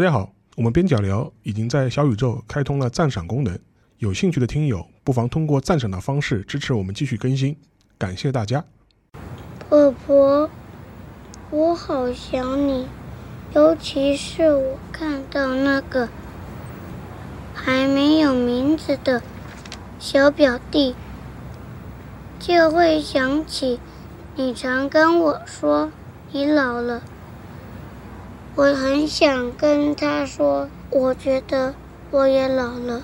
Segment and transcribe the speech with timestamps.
[0.00, 3.58] 大家好，我们边角聊已经在小宇宙开通了赞赏功能，
[3.98, 7.54] 有兴趣的听友不妨通过赞赏的方式支持我们继续更新，
[7.98, 8.64] 感谢大家。
[9.68, 10.48] 婆婆，
[11.50, 12.88] 我好想你，
[13.52, 16.08] 尤其是我看到那个
[17.52, 19.22] 还没有名字的
[19.98, 20.94] 小表弟，
[22.38, 23.78] 就会想起
[24.34, 25.92] 你常跟我说
[26.32, 27.02] 你老了。
[28.60, 31.74] 我很想跟他说，我觉得
[32.10, 33.00] 我也老了。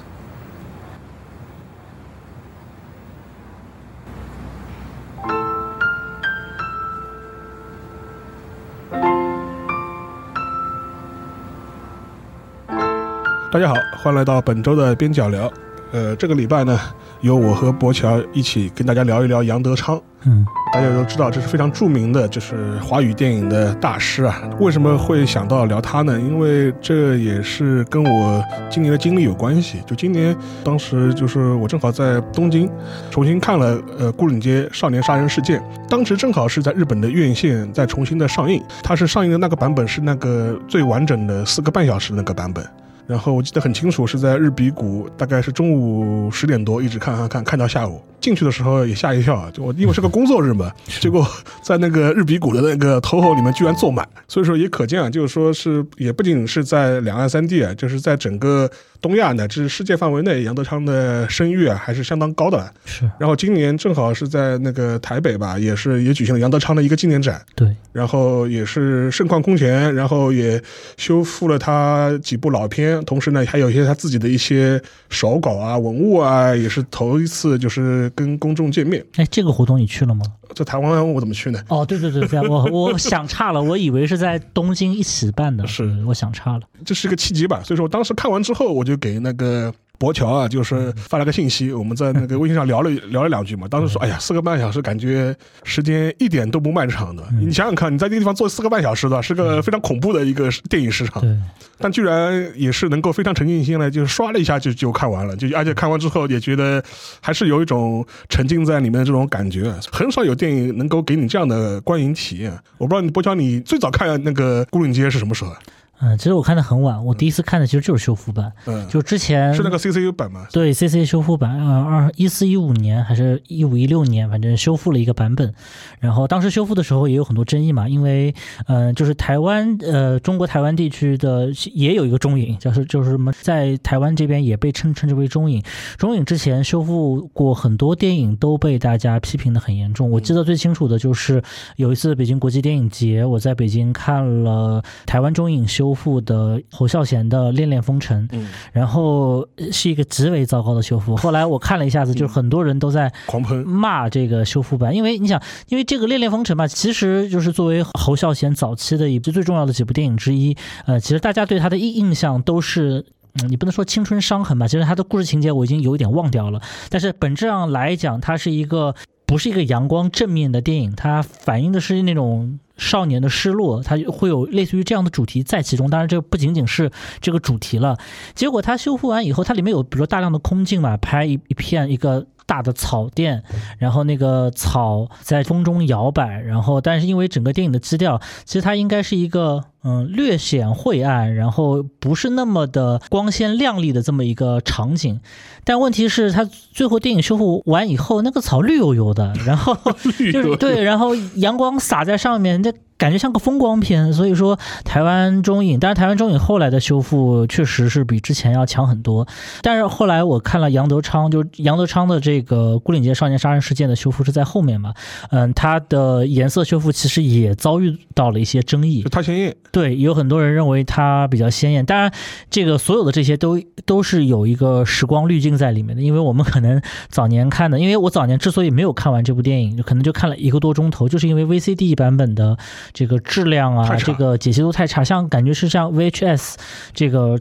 [13.50, 15.50] 大家好，欢迎来到本周的边角聊。
[15.90, 16.78] 呃，这个礼拜呢，
[17.22, 19.98] 由我和博乔一起跟大家聊一聊杨德昌。
[20.28, 24.42] 嗯，大家都知道，这是非常著名的，就是华语电影的大师啊。
[24.58, 26.18] 为什么会想到聊他呢？
[26.18, 29.80] 因为这也是跟我今年的经历有关系。
[29.86, 32.68] 就今年，当时就是我正好在东京
[33.08, 42.66] 重新看了呃《牯岭街少年杀人事件》，当时正好是在日本的院线在重新的上映，它是上映的那个版本是那个最完整的四个半小时那个版本。
[43.06, 48.02] 然后我记得很清楚，是在日比谷，大概是中午十点多，一直看看看看到下午。
[48.18, 49.48] 进去的时候也吓一跳啊！
[49.52, 51.24] 就我因为是个工作日嘛， 结果
[51.62, 58.68] 在那个日比谷的那个头后里面居然坐满，所以说也可见啊，就是说是也不仅是在两岸三地啊，就是在整个
[59.00, 62.72] 东亚乃至世界范围内，杨德昌的声誉啊还是相当高的。
[62.84, 63.08] 是。
[63.18, 67.40] 然后今年正好是在那个台北吧，也是也举行了杨德昌的一个纪念展。
[67.54, 67.74] 对。
[67.92, 70.62] 然后也是盛况空前，然后也
[70.96, 79.04] 修复了他几部老片，同时呢还有一些他自己的一些手稿啊、文物啊，也是头一次就是跟公众见面。
[79.16, 80.24] 哎，这个活动你去了吗？
[80.54, 81.62] 在台湾我怎么去呢？
[81.68, 85.66] 哦，对对对对，我我想差了，我以为是在东京一起办的。
[85.66, 86.62] 是，我想差了。
[86.84, 87.62] 这是个契机吧？
[87.64, 89.72] 所以说，我当时看完之后，我就给那个。
[89.98, 93.66] 博乔啊，就是发了个信息，我们在那个微信上聊了 聊了两句嘛。
[93.68, 95.34] 当时说，哎呀，四个半小时，感觉
[95.64, 97.22] 时间一点都不漫长的。
[97.40, 101.20] 你想想看，你在那个地方坐四个半小时的，是个非常恐怖的一个电影时长。
[101.20, 101.36] 对。
[101.78, 106.82] 但居然也是能够非常沉浸心来，就是刷了一下就就看完了，就而且看完之后也觉得
[107.20, 109.70] 还是有一种沉浸在里面的这种感觉。
[109.92, 112.50] 很少有电影能够给你这样的观影体验。
[112.78, 115.54] 我不知道你博乔，你最早看那个《孤岭街》是什么时候？
[116.00, 120.46] 嗯，其实我看的很晚，我第一次看的其实就是修复版，嗯，就之前是那个 CCU 版吗？
[120.52, 125.54] 对，CC 修复版，呃，二一四一五年还是一五一六年，反正修复了一个版本。
[125.98, 128.34] 然后当时修复的时候也有很多争议嘛，因为，
[128.66, 135.62] 嗯，就是台湾，呃，中国台湾地区的也有一个中影，就是就是什么，在台湾这边也被称称之为中影。
[135.96, 140.10] 中影之前修复过很多电影，都被大家批评的很严重。
[140.10, 141.42] 我记得最清楚的就是
[141.76, 145.85] 有一次北京国际电影节，我在北京看了台湾中影修。
[145.86, 151.16] 修复的侯孝贤的《恋恋风尘》，嗯，然后是一个极为糟糕的修复。
[151.16, 160.56] 后来我看了一下子，就是很多人都在狂喷骂这个修复版，因为你想，因为这个《恋恋风尘》吧，其实就是作为侯孝贤早期的一部最重要的几部电影之一。
[160.86, 163.04] 呃，其实大家对他的印印象都是，
[163.48, 166.60] 你不能说青春伤痕吧，其实他的故事情节我已经有一点忘掉了。
[166.90, 172.58] 但是本质上来讲，它是一个不是一个阳光正面的电影，它反映的是那种。
[172.76, 175.88] 少年的失落，它会有类似于这样的主题在其中。
[175.88, 177.96] 当然，这不仅仅是这个主题了。
[178.34, 183.42] 结果它修复完以后，它里面有比如说大量的空镜嘛，拍一一片一个大的草甸，
[183.78, 189.64] 然后那个草在风中摇摆，然后但是因为整个电影的基调，其实它应该是一个。
[189.86, 195.20] 嗯，略显晦暗，然后不是那么的光鲜亮丽的这么一个场景，
[195.62, 199.76] 但问题是，它最后电影修复完以后，那个草绿油油的，然后
[200.32, 202.72] 就是对，然后阳光洒在上面，那。
[202.98, 209.28] 感觉像个风光片，所以说台湾中影，但是台湾中影后来的修复确实是比之前要强很多。
[209.60, 214.94] 但是后来我看了杨德昌，就杨德昌的这个《孤岭街少年杀人事件》的修复是在后面嘛？
[215.30, 219.54] 嗯，他的颜色修复其实也遭遇到了一些争议，就太鲜艳。
[219.76, 221.84] 对，有很多人认为它比较鲜艳。
[221.84, 222.10] 当然，
[222.48, 226.80] 这个所有的这些都都是有一个时光滤镜在里面的，因为我们可能
[227.10, 232.56] 早年看的，因为我早年之所以没有看完这部电影，就可能就看了一个多钟头，就是因为 VCD 版本的。
[232.94, 236.54] 这个质量啊，这个解析度太差，像感觉是像 VHS
[236.94, 237.36] 这个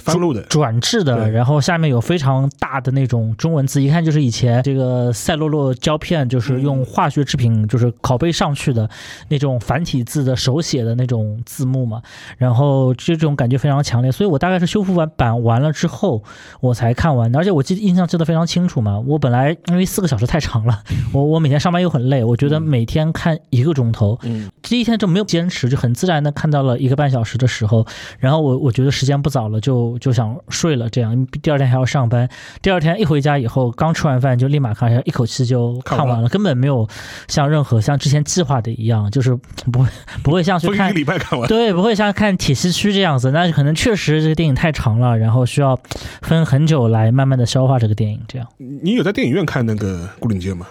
[0.49, 8.89] 转制的，然后下面有非常大的那种中文字，一看就是以前这个赛洛洛胶片就是用化学制品就是拷贝上去的
[9.29, 12.01] 那种繁体字的手写的那种字幕嘛。
[12.37, 16.23] 然后这种感觉非常强烈，所以我大概是修复完版完了之后
[16.59, 18.99] 我才看完的，而且我记得印象记得非常清楚嘛。
[18.99, 20.81] 我本来因为四个小时太长了，
[21.13, 27.85] 我我每天上班又很累，我觉得每天看一个钟头，嗯，第一天就没有坚持，就很自然的看到了一个半小时的时候，
[28.19, 32.27] 然后我我觉得时间不早了，就就想睡了，这样第二天还要上班。
[32.61, 36.87] 第二天一回家以后，刚吃完饭就立马看，一口气就看完了，根本没有
[37.27, 39.35] 像任何像之前计划的一样，就是
[39.71, 39.89] 不会
[40.23, 45.75] 不会像去 看一个礼拜看完，对，不会像那看铁西区这样子，那可能确实这个电影太长了，然后需要
[46.21, 48.21] 分很久来慢慢的消化这个电影。
[48.27, 50.67] 这样，你有在电影院看那个《孤岭街》吗？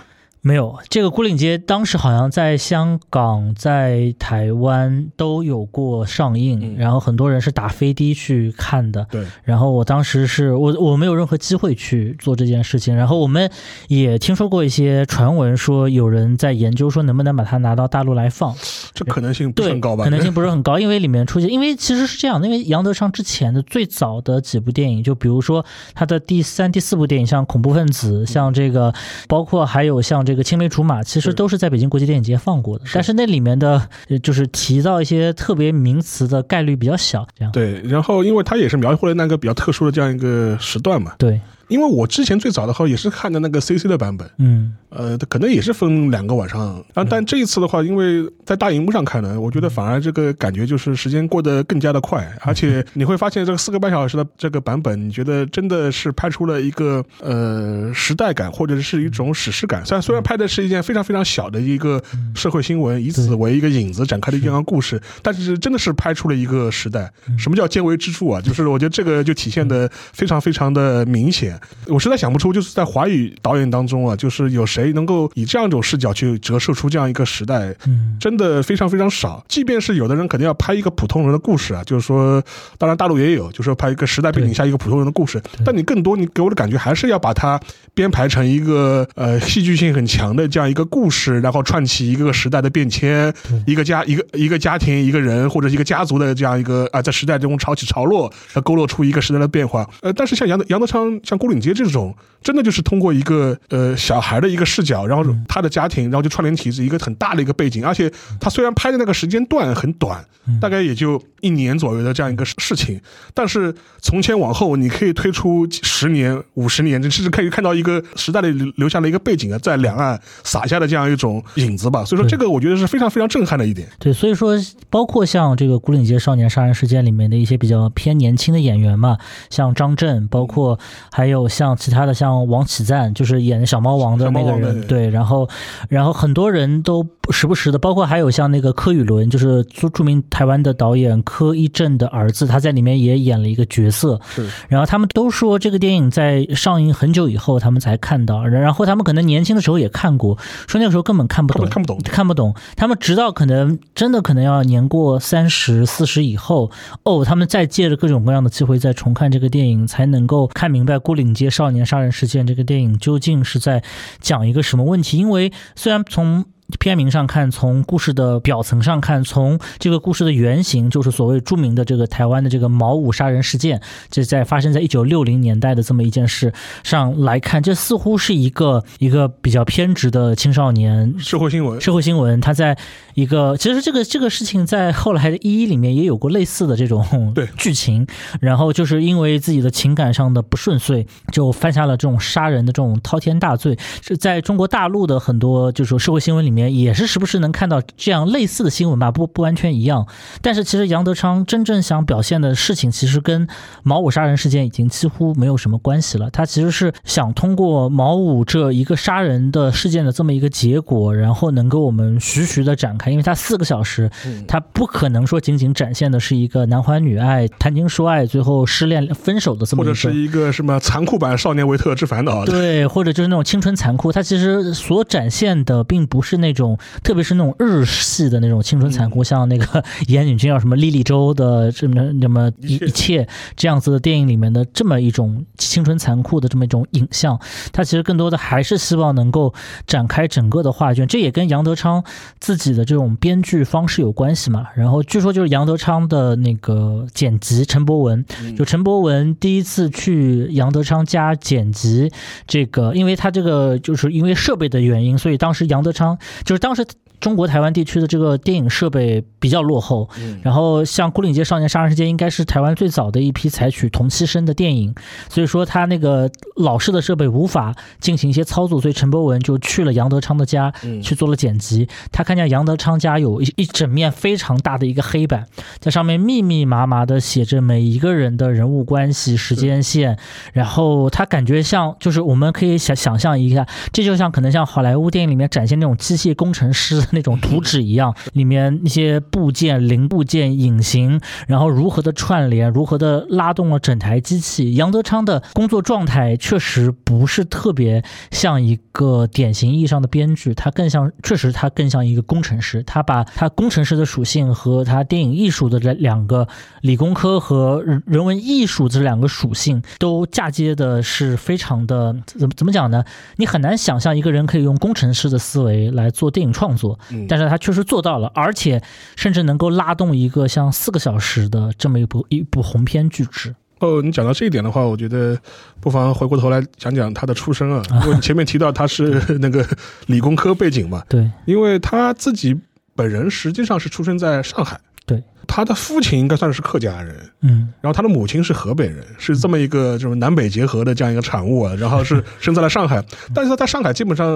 [0.46, 9.06] 没有，这个《孤岭街》当时好像在香港、在台湾都有过上映，然后很多人是打飞的去看的。
[9.10, 13.50] 对，然后我当时是我我没有任何机会去做这件事情，然后我们
[13.88, 18.54] 也听说过一些传闻，说有人在研究说能不能把它拿到大陆来放，
[18.92, 20.04] 这可能性不是很高吧？
[20.04, 25.64] 可能性不是很高，因为里面出现，因为其实是这样，因为杨德昌之前的最早的几部电影，就比如说
[25.94, 28.92] 他的第三、第四部电影，像恐怖分子，像这个，
[29.26, 30.33] 包括还有像这。
[30.34, 33.88] 这个青梅竹马其实都是在北京国际电影节放过的，但是那里面的
[34.20, 37.80] 就是提到一些特别名词的概率比较小，这样对。
[37.82, 41.40] 然后，因为它也是描绘了那个比较特殊的这样一个时段嘛，对。
[41.68, 47.04] 因为我之前最早的话也是看的那个 CC 的版本，嗯，呃，可能也是分两个晚上啊。
[47.08, 59.84] 但这一次的话，因为在大荧幕上看呢，我觉得反而这个感觉就是时间过得更加的快，而且你会发现这个四个半小时的这个版本，你觉得真的是拍出了一个呃时代感，或者是一种史诗感。
[59.84, 62.02] 虽然虽然拍的是一件非常非常小的一个
[62.34, 67.10] 社会新闻，以此为一个引子展开的这样故事，但是真的是拍出了一个时代。
[67.38, 68.40] 什么叫见微知著啊？
[68.40, 71.53] 就是我觉得这个就体现的非常非常的明显。
[71.86, 77.74] 我实在想不出，就是在华语导演当中啊，就是有谁能够以这样一种视角去折射出这样一个时代，
[78.18, 79.44] 真的非常非常少。
[79.48, 82.42] 即便是有的人肯定要拍一个普通人的故事啊，就是说，
[82.76, 85.40] 当然大陆也有，就是说拍一个时代背景下一个普通人的故事。
[85.64, 87.60] 但你更多，你给我的感觉还是要把它
[87.94, 93.32] 编排成一个呃戏剧性很强的这样一个故事，然后串起一个个时代的变迁，
[93.66, 98.32] 一个家一个一个家庭一个人或者一个家族的这样一个啊，在时代中潮起潮落，
[98.64, 99.86] 勾勒出一个时代的变化。
[100.00, 101.84] 呃，但是像杨德杨德昌，像郭岭街这。
[101.94, 110.22] 种真的就是通过一个呃小孩的一个视角，然后他的家庭，然后就串联起一个很大的一个背景，而且他虽然拍的那个时间段很短，
[110.60, 113.00] 大概也就一年左右的这样一个事情，
[113.32, 122.04] 但是从前往后你可以推出十年、五十年，甚至可以看到一个时代的留下的一个背景啊，在两岸撒下的这样一种影子吧。
[122.04, 123.88] 所以说这个我觉得是非常非常震撼的一点。
[123.98, 124.54] 对，所以说
[124.90, 129.16] 包括像这个《古岭街少年杀人事件》里面的一些比较偏年轻的演员嘛，
[129.48, 130.78] 像张震，包括
[131.10, 131.76] 还有像。
[131.84, 135.46] 其他的像王启赞，就是演小猫王的那个人，对，然后，
[135.88, 144.18] 然后很多人都时不时的，包括还有像那个柯宇伦，就是著著名台湾的导演柯一正的儿子，他在里面也演了一个角色。
[144.34, 152.54] 是，然后他们都说这个电影在上映很久以后他们才看到，然后他们可能年轻的时候也看过，说那个时候根本看不懂，看不懂，看不懂。
[152.76, 156.70] 他们直到可能真的可能要年过三十四十以后，
[157.02, 161.46] 哦，他们再借着各种各样的机会再重看这个电影，才能够看明白《孤顶街》。
[161.50, 163.82] 少年杀人事件这个电影究竟是在
[164.20, 165.16] 讲一个什么问题？
[165.18, 166.44] 因为虽然从
[166.78, 176.52] 片名上看，从故事的表层上看，从这个故事的原型，就是所谓著名的这个台湾的这个毛五杀人事件，这在发生在一九六零年代的这么一件事
[176.82, 181.80] 上来看，这似乎是一个一个比较偏执的青少年社会新闻。
[181.80, 182.76] 社会新闻，他在
[183.14, 188.06] 一个其实这个这个事情在后来的一一里面也有过类似的这种对剧情，
[188.40, 193.78] 然后就是因为自己的情感上的不顺遂，就犯下了这种杀人的这种 滔天大罪。
[194.02, 196.63] 是在中国大陆的很多就是说社会新闻里面。
[196.72, 200.06] 也是时不时能看到这样类似的新闻吧，不不完全一样。
[200.40, 203.46] 但是其实杨德昌真正想表现的事情，其实跟
[203.82, 206.30] 毛五杀人事件已经几乎没有什么关系了。
[206.30, 214.10] 他其实是想通过毛五这一个杀人的事件的这么一个结果，然后能够我们徐徐的展开，因为他四个小时，
[214.46, 224.10] 他不可能说仅仅展现的是一个男欢女爱、谈情说爱，最后失恋分手的这么或者是一个什么残酷版《少年维特之烦恼》对，或者就是那种青春残酷。
[224.12, 226.54] 他其实所展现的并不是那。
[226.54, 237.36] 种，特别是那种日系的那种青春残酷，像那个 岩井俊二什么莉莉周的这么那么一一切这样子的电影里面的这么一种青春残酷的这么一种影像，
[237.72, 239.52] 他其实更多的还是希望能够
[239.84, 242.04] 展开整个的画卷，这也跟杨德昌
[242.38, 244.68] 自己的这种编剧方式有关系嘛。
[244.76, 248.24] 然后据说就是杨德昌的那个剪辑陈博文，
[248.56, 252.12] 就陈博文第一次去杨德昌家剪辑
[252.46, 256.16] 这个，因为他这个就是因为设备的原因，所以当时杨德昌。
[256.44, 256.86] 就是当时
[257.20, 260.40] 中国台湾地区的这个电影设备比较落后，嗯。
[260.42, 264.94] 然后像《牯岭街少年杀人事件》应该是台湾最早的一批采取同期声的电影，
[265.30, 271.00] 所以说他那个老式的设备无法进行一些操作，所以陈博文就去了杨德昌的家嗯。
[271.00, 271.88] 去做了剪辑。
[272.12, 275.46] 他看见杨德昌家有一一整面非常大的一个黑板，
[275.78, 280.18] 在上面密密麻麻的写着每一个人的人物关系、时间线，
[280.52, 294.74] 然后他感觉像就是我们可以想想象一下，这就像可能像好莱坞电影里面展现那种机械工程师的那种图纸一样，里面那些部件、零部件、隐形，然后如何的串联，如何的拉动了整台机器。
[294.74, 302.82] 杨德昌的工作状态确实不是特别像一个典型意义上的编剧，他更像，确实他更像一个工程师。
[302.84, 306.46] 他把他工程师的属性和他电影艺术的这两个
[306.80, 313.04] 理工科和人文艺术这两个属性都嫁接的是非常的怎么怎么讲呢？
[313.36, 317.26] 你很难想象一个人可以用工程师的思维来做电影创作，嗯。
[317.28, 318.80] 但是他确实做到了，而且
[319.16, 323.54] 甚至能够拉动一个像四个小时的这么一部一部鸿篇巨制。
[323.80, 325.36] 哦，你讲到这一点的话，我觉得
[325.80, 329.66] 不妨回过头来讲讲他的出身啊， 因为你前面提到他是 那个
[330.06, 331.30] 理工科背景嘛，对。
[331.44, 332.56] 因为他自己
[332.94, 337.14] 本人实际上是出生在上海，对，他的父亲应该算是客家人，
[337.46, 341.74] 嗯，然后他的母亲是河北人，是这么一个就是南北结合的这样一个产物啊。
[341.78, 344.26] 然后是生在了上海，但是他在上海基本上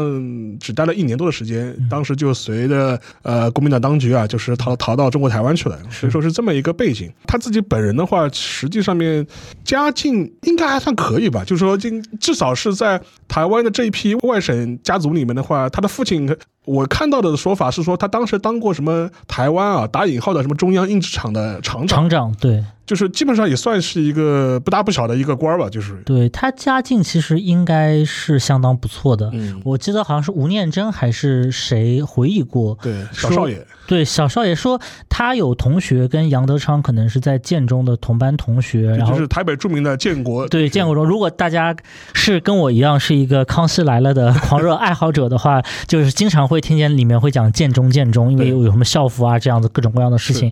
[0.61, 7.11] 只待了一年多的时间，当时就随着呃国民党当局啊，就是逃逃到中国台湾去了，所以说是这么一个背景。
[7.27, 9.27] 他自己本人的话，实际上面
[9.65, 16.37] 家境应该还算可以吧，就是说至至少是在台湾的这一批外省家族里面的话，他的父亲。
[16.65, 29.28] 我看到的说法是说，他当时当过什么台湾啊打引号的什么中央印制厂的厂长，厂长对就是基本上也算是一个不大不小的一个官儿吧，就是，对，他家境其实应该是相当不错的。
[29.35, 41.76] 嗯，我记得好像是吴念真还是谁回忆过，对，小少爷，对小少爷说他有同学跟杨德昌可能是在建中的同班同学，然后就是台北著名的建国，对，建国中，如果大家
[42.14, 50.50] 是跟我一样是一个《康熙来了》的 狂热爱好者的话，就是经常会听见里面会讲建中建中，因为有有什么校服啊这样子各种各样的事情。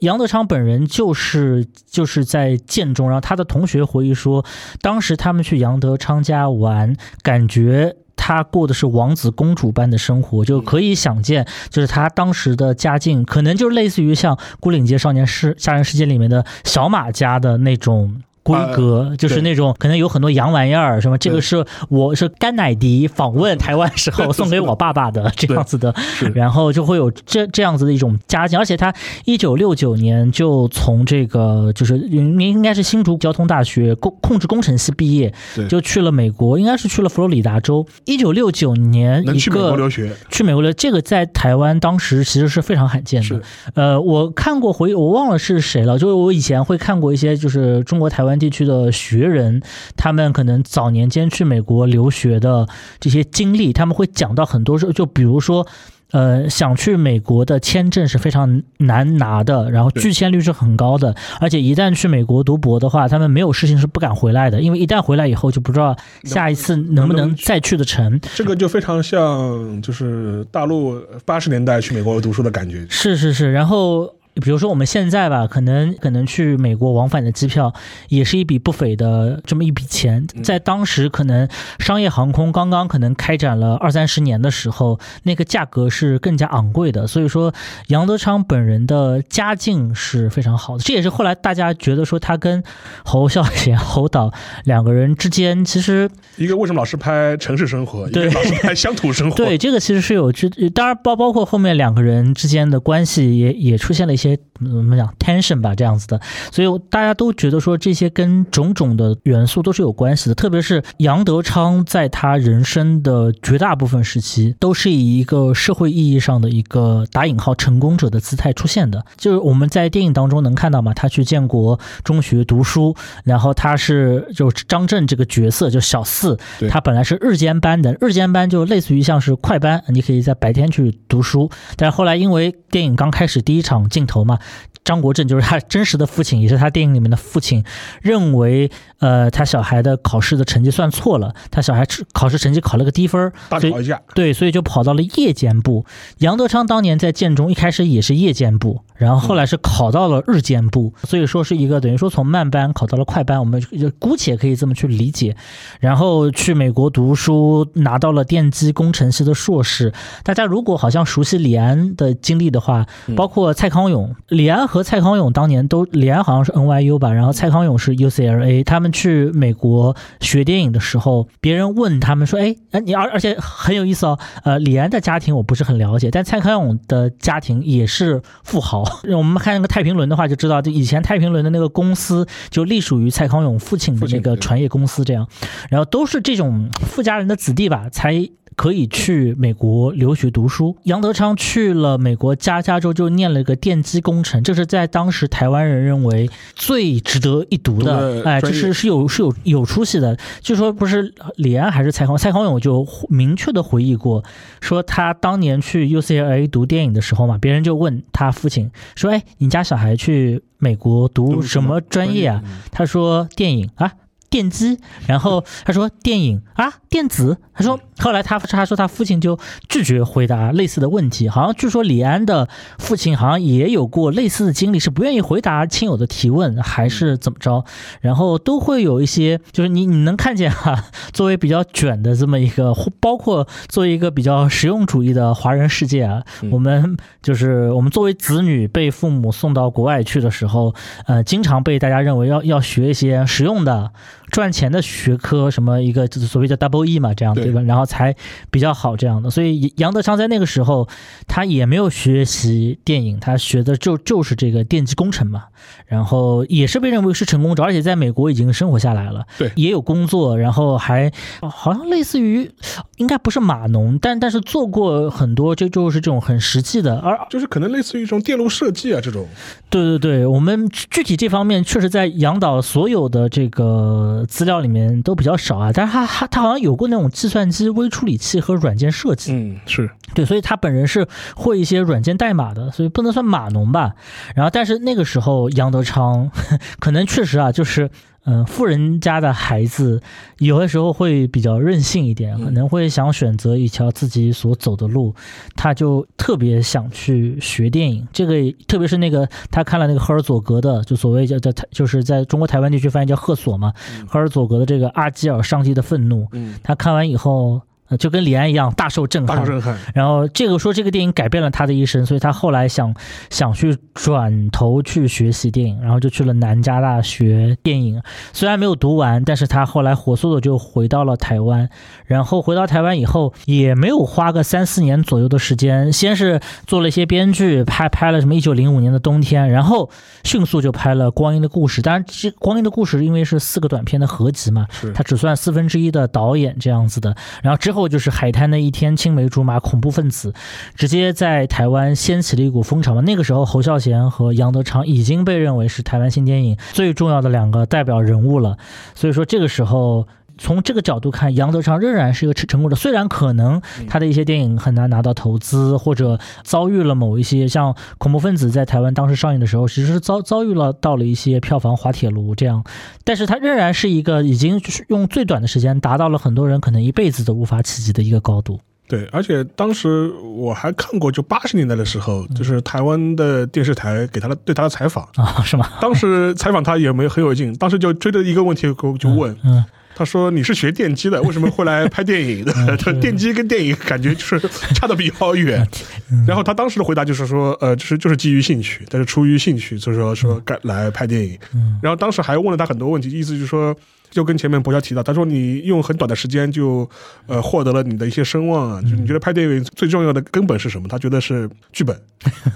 [0.00, 4.44] 杨德昌本人就是就是在建中，然后他的同学回忆说，
[4.80, 7.96] 当时他们去杨德昌家玩，感觉。
[8.22, 18.20] 他过的是王子公主般的生活，就可以想见，就是他当时的家境，可能就类似于像《孤岭街少年事杀人事件》里面的小马家的那种。
[18.42, 25.94] 规格就是那种可能有很多洋玩意儿，什么这个是我是甘乃迪访问台湾时候 送给我爸爸的这样子的，
[26.34, 28.94] 然后就会有这这样子的一种家境，而且他
[29.24, 35.66] 一九六九年就从这个就是您应该是新竹交通大学控控制工程系毕业，对。
[35.68, 37.86] 就去了美国，应该是去了佛罗里达州。
[38.04, 43.40] 一九六九年去美国个留学，去美国的这个在台湾当时其实是非常罕见的。
[43.74, 49.62] 呃，我看过回，我忘了是谁了，就是我以前会看过一些就是中国台湾地区的学人，
[49.96, 52.68] 他们可能早年间去美国留学的
[52.98, 55.66] 这些经历，他们会讲到很多时候，就比如说。
[56.12, 68.20] 呃，想去美国的签证是非常难拿的，然后拒签率是很高的，而且一旦去美国读博的话，他们没有事情是不敢回来的，因为一旦回来以后就不知道下一次能不能再去得成。
[68.34, 74.12] 这个就非常像就是大陆八十年代去美国读书的感觉，是是是，然后。
[74.40, 77.72] 比如说我们现在吧，可能可能去美国往返的机票
[78.08, 87.06] 也是一笔不菲的这么一笔钱，在当时可能商业航空刚刚可能开展了二三十年的时候，那个价格是更加昂贵的。
[87.06, 87.52] 所以说，
[87.88, 92.62] 杨德昌本人的家境是非常好的，这也是后来大家觉得说他跟
[93.04, 94.32] 侯孝贤、侯导
[94.64, 106.20] 两个人之间其实一个为什么老是拍城市生活，一对个老是拍乡土生活， 对，这个其实是有之，当然包包括后面两个人之间的关系也也出现了一些怎么讲 tension 吧这样子的，
[106.52, 122.94] 所以大家都觉得说这些跟种种的元素都是有关系的，特别是杨德昌在他人生的绝大部分时期都是以一个社会意义上的一个打引号成功者的姿态出现的，就是我们在电影当中能看到嘛，他去建国中学读书，
[123.24, 131.50] 然后他是就张震这个角色就小四，对他本来是日间班的，日间班就类似于像是快班，你可以在白天去读书。
[131.76, 134.38] 但是后来因为电影刚开始第一场镜头嘛，
[134.84, 137.64] 张国正就是他真实的父亲，也是他电影里面的父亲，
[138.02, 138.70] 认为
[139.00, 145.84] 呃他小孩的考试的成绩算错了，他小孩考试成绩考了个低分大吵一架，对，所以就跑到了夜间部。
[146.18, 155.36] 杨德昌当年在建中一开始也是夜间部，然后后来是考到了日间部，所以说是一个等于说从慢班考到了快班，我们就姑且可以这么去理解。
[155.80, 159.92] 然后去美国读书，拿到了电机工程系的硕士。
[160.22, 168.62] 大家如果好像熟悉李安的经历的话，包括蔡康永，李安和蔡康永当年都，李安好像是 NYU 吧，然后蔡康永是 UCLA。
[168.64, 178.84] 他们去美国学电影的时候，别人问他们说：“哎，哎，你而而且很有意思哦，呃，李安的家庭我不是很了解，但蔡康永的家庭也是富豪。
[179.16, 185.28] 我们看那个太平轮的话，就知道，就以前太平轮的那个公司就隶属于蔡康永父亲的那个船业公司，这样，
[185.68, 188.28] 然后都是这种富家人的子弟吧，才。
[188.60, 190.76] 可以去美国留学读书。
[190.82, 198.22] 杨德昌去了美国加加州，就念了个电机工程，这是在当时台湾人认为最值得一读的。
[198.22, 200.14] 哎，这是是有是有有出息的。
[200.42, 204.22] 就说不是李安还是蔡康蔡康永就明确的回忆过，
[204.60, 213.90] 说他当年去 UCLA 读电影的时候嘛，别人就问他父亲说：“哎，你家小孩去美国读什么专业啊？”他说：“电影啊。”
[214.30, 217.38] 电机，然后他说电影啊，电子。
[217.52, 219.38] 他说后来他他说他父亲就
[219.68, 227.64] 拒绝回答类似的问题，好像据说李安的父亲好像也有过类似的经历，是不愿意回答亲友的提问，还是怎么着？
[228.00, 240.74] 然后都会有一些，就是你你能看见哈，作为比较卷的这么一个，包括作为一个比较实用主义的华人世界啊，我们就是我们作为子女被父母送到国外去的时候，
[241.06, 243.90] 呃，经常被大家认为要要学一些实用的。
[244.30, 247.60] 赚钱的学科，什么一个就是所谓叫 double E 嘛，这样对吧？
[247.62, 248.14] 然后才
[248.50, 249.28] 比较好这样的。
[249.28, 250.88] 所以杨德昌在那个时候，
[251.28, 255.44] 他也没有学习电影，他学的就就是这个电机工程嘛。
[255.86, 262.50] 然后也是被认为是成功者，而且在美国已经生活下来了，对，也有工作，然后还好像类似于
[262.96, 269.28] 应该不是码农，但但是做过很多，就就是这种很实际的，而就是可能类似于一种电路设计啊这种。
[269.68, 283.94] 对对对，我们具体这方面确实在杨导所有的这个资料里面都比较少啊，但是他他他好像有过那种计算机微处理器和软件设计，嗯，是对，所以他本人是会一些软件代码的，所以不能算码农吧。
[284.34, 286.30] 然后但是那个时候杨德昌
[286.80, 287.90] 可能确实啊，就是
[288.24, 290.00] 嗯，富人家的孩子
[290.38, 295.14] 有的时候会比较任性一点，可能会想选择一条自己所走的路，
[295.56, 298.06] 他就特别想去学电影。
[298.12, 298.34] 这个
[298.68, 303.72] 特别是那个他看了那个赫尔佐格的，就所谓叫叫就是在中国台湾地区翻译叫赫索嘛，
[304.06, 306.24] 赫尔佐格的这个《阿基尔上帝的愤怒》，
[306.62, 307.62] 他看完以后。
[307.98, 309.76] 就跟李安一样大受震撼，大受震撼。
[309.94, 312.94] 然后这个说这个电影改变了他的一生，所以他后来想
[313.30, 318.00] 想去转头去学习电影，然后就去了南加大学电影。
[318.32, 321.68] 虽然没有读完，但是他后来火速的就回到了台湾。
[322.06, 329.90] 然后回到台湾以后，也没有花个三四年左右的时间，先是做了一些编剧，拍拍了什么一九零五年的冬天，然后
[330.22, 331.80] 迅速就拍了《光阴的故事》。
[331.84, 337.16] 当然，这《光阴的故事》因为是四个短片的合集嘛，他只算四分之一的导演这样子的。
[337.42, 337.79] 然后之后。
[337.80, 340.34] 后就是海滩的一天，青梅竹马，恐怖分子，
[340.74, 343.00] 直接在台湾掀起了一股风潮嘛。
[343.00, 348.58] 那个时候，侯孝贤和杨德昌已经被认为是台湾新电影最重要的两个代表人物了。
[348.94, 350.06] 所以说，这个时候。
[350.42, 352.74] 从这个角度看，杨德昌仍然是一个成成功的。
[352.74, 362.64] 虽然可能他的一些电影很难拿到投资，或者遭遇了某一些像恐怖分子在台湾当时上映的时候，其实是遭遭遇了到了一些票房滑铁卢这样，
[363.04, 368.58] 但是他仍然是一个已经用最短的时间达到了很多人可能一辈子都无法企及的一个高度。
[368.88, 375.68] 对，而且当时我还看过，就八十年代的时候，就是台湾的电视台给他的对他的采访 啊，是吗？
[375.80, 378.62] 当时采访他也没很有劲，当时就追着一个问题
[378.98, 379.62] 就问，嗯。
[380.00, 382.54] 他说：“你是学电机的， 为什么会来拍电影的？
[383.02, 384.40] 电机跟电影感觉就是
[384.74, 385.62] 差的比较远。
[386.26, 391.38] ”然后他当时的回答就是说：“呃，就是就是基于兴趣，但是出于兴趣，所以说说该来拍电影。”
[391.84, 393.76] 然后当时还问了他很多问题，意思就是说，
[394.10, 396.88] 就跟前面博乔提到，他说你用很短的时间就
[397.26, 400.88] 呃获得了你的一些声望啊，就你觉得拍电影最重要的根本是什么？
[400.88, 401.94] 他觉得是剧本。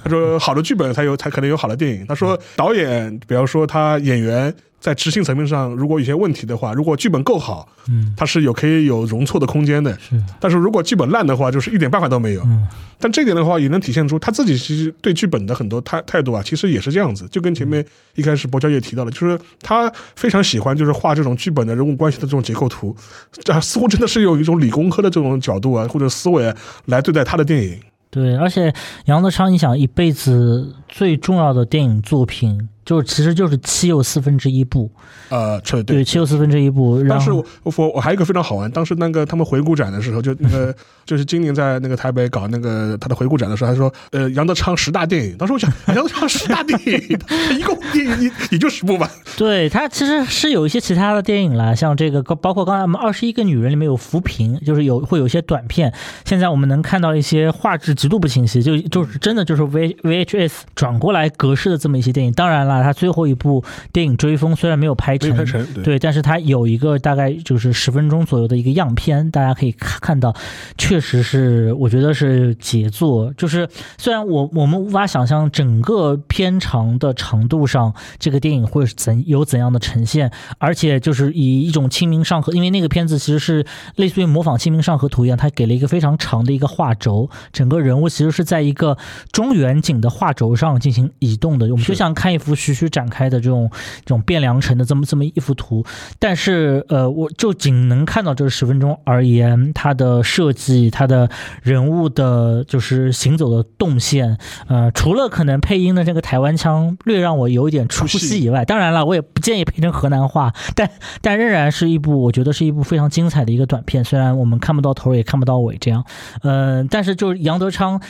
[0.02, 2.06] 他说好的剧本才有才可能有好的电影。
[2.06, 4.54] 他说导演，比方说他演员。
[4.84, 9.90] 在执行层面上，如果有些问题的话，如果剧本够好，嗯，它是有可以有容错的空间的。
[9.98, 12.42] 是，但是如果剧本烂的话，就是一点办法都没有。
[12.42, 12.68] 嗯，
[12.98, 17.26] 但这点的话，也能体现出他自己其实对剧本的很多态态度啊，其实也是这样子。
[17.30, 17.82] 就跟前面
[18.14, 22.94] 一开始博乔也提到了，就是他非常喜欢就是画这种剧本的人物关系的这种结构图，
[23.32, 27.80] 这似乎真的是有一种理工科的这种角度啊或者思维来对待他的电影。
[28.10, 28.70] 对，而且
[29.06, 32.68] 杨德昌，你想一辈子最重要的电影作品。
[32.84, 34.90] 就是其实就是七又四分之一部，
[35.28, 37.02] 呃，对对，七又四分之一部。
[37.04, 47.18] 当时我我我还有一个非常好玩，当时那个他们回顾展的时候，就那个就是今年在那个台北搞那个他的回顾展的时候，他说呃杨德昌十大电影，当时我想 杨德昌十大电影，
[47.58, 49.10] 一共电影也也就十部吧。
[49.36, 55.92] 对他其实是有一些其他的电影啦，像这个包括刚才我们二十一个女人里面有扶贫，就是有会有一些短片。
[56.24, 62.32] 现在我们能看到一些画质极度不清晰，就就是真的就是 V VHS 转过来格式的这么一些电影。
[62.32, 65.36] 当然了，他最后一部电影《追风》虽然没有拍成，
[65.82, 70.34] 对，但是他有一个大概就是十分钟左右的一个样片，大家可以看看到，
[70.76, 73.32] 确实是我觉得是杰作。
[73.36, 88.96] 就是虽然我我们无法想象整个片长的长度上，这个电影会怎有怎样的呈现，而且就是以一种《清明上河》，因为那个片子其实是类似于模仿《清明上河图》一样，它给了一个非常长的一个画轴，整个人物其实是在一个
[89.32, 93.70] 中远景的画轴上进行移动的，我们就像看一幅徐徐展开的这种
[94.04, 95.84] 这种汴梁城的这么这么一幅图。
[96.18, 101.28] 但是呃，我就仅能看到这十分钟而言，它的设计，它的
[101.62, 116.04] 人物的就是行走的动线，呃，除了可能配音的这个台湾腔略让我有一点出戏以外，当然了，我也不建议配成河南话，但但仍然是一部我觉得是一部非常精彩的一个短片，虽然我们看不到头也看不到尾这样，
[116.42, 118.00] 嗯，但是就是杨德昌，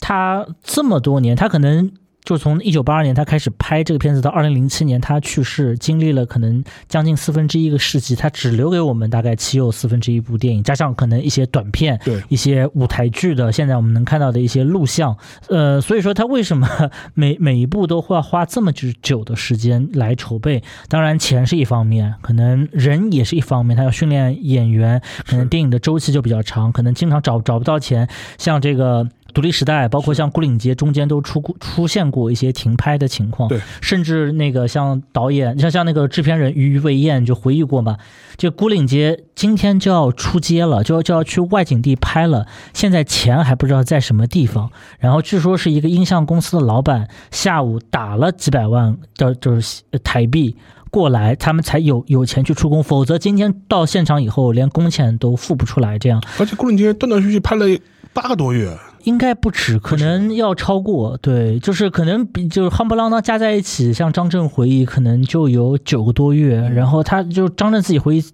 [0.00, 1.90] 他这么多年，他可能。
[2.24, 15.14] 就从一九八二年他开始拍这个片子，到二零零七年他去世，经历了可能将近四分之一个世纪，他只留给我们大概七又四分之一部电影，加上可能一些短片，对一些舞台剧的，现在我们能看到的一些录像，
[15.50, 16.66] 呃， 所以说他为什么
[17.12, 20.62] 每每一部都会要花这么久的时间来筹备？
[20.88, 28.08] 当然钱是一方面，可能人也是一方面，他要训练演员，可能电影的周期就比较长，可能经常找找不到钱，
[28.38, 29.06] 像这个。
[29.34, 37.98] 独立时代，包括像《孤岭街》中间都出过出现过一些停拍的情况，对，甚至那个像导演，像像那个制片人于魏燕就回忆过嘛，
[38.36, 44.70] 就《孤岭街》今天就要出街了，就要就要去外景地拍了，现在钱还不知道在什么地方，
[45.00, 50.56] 然后据说是一个音像公司的老板下午打了几百万的就是台币
[50.90, 56.22] 过来，他们才有有钱去出工，否则今天到现场以后连工钱都付不出来，这样。
[56.38, 57.66] 而且《孤岭街》断断续续拍了
[58.12, 58.78] 八个多月。
[59.04, 61.16] 应该不止，可能要超过。
[61.18, 66.56] 对，就是可能比就是夯不啷当加在一起，像张震回忆，可能就有九个多月。
[66.56, 68.24] 然后他就张震自己回忆。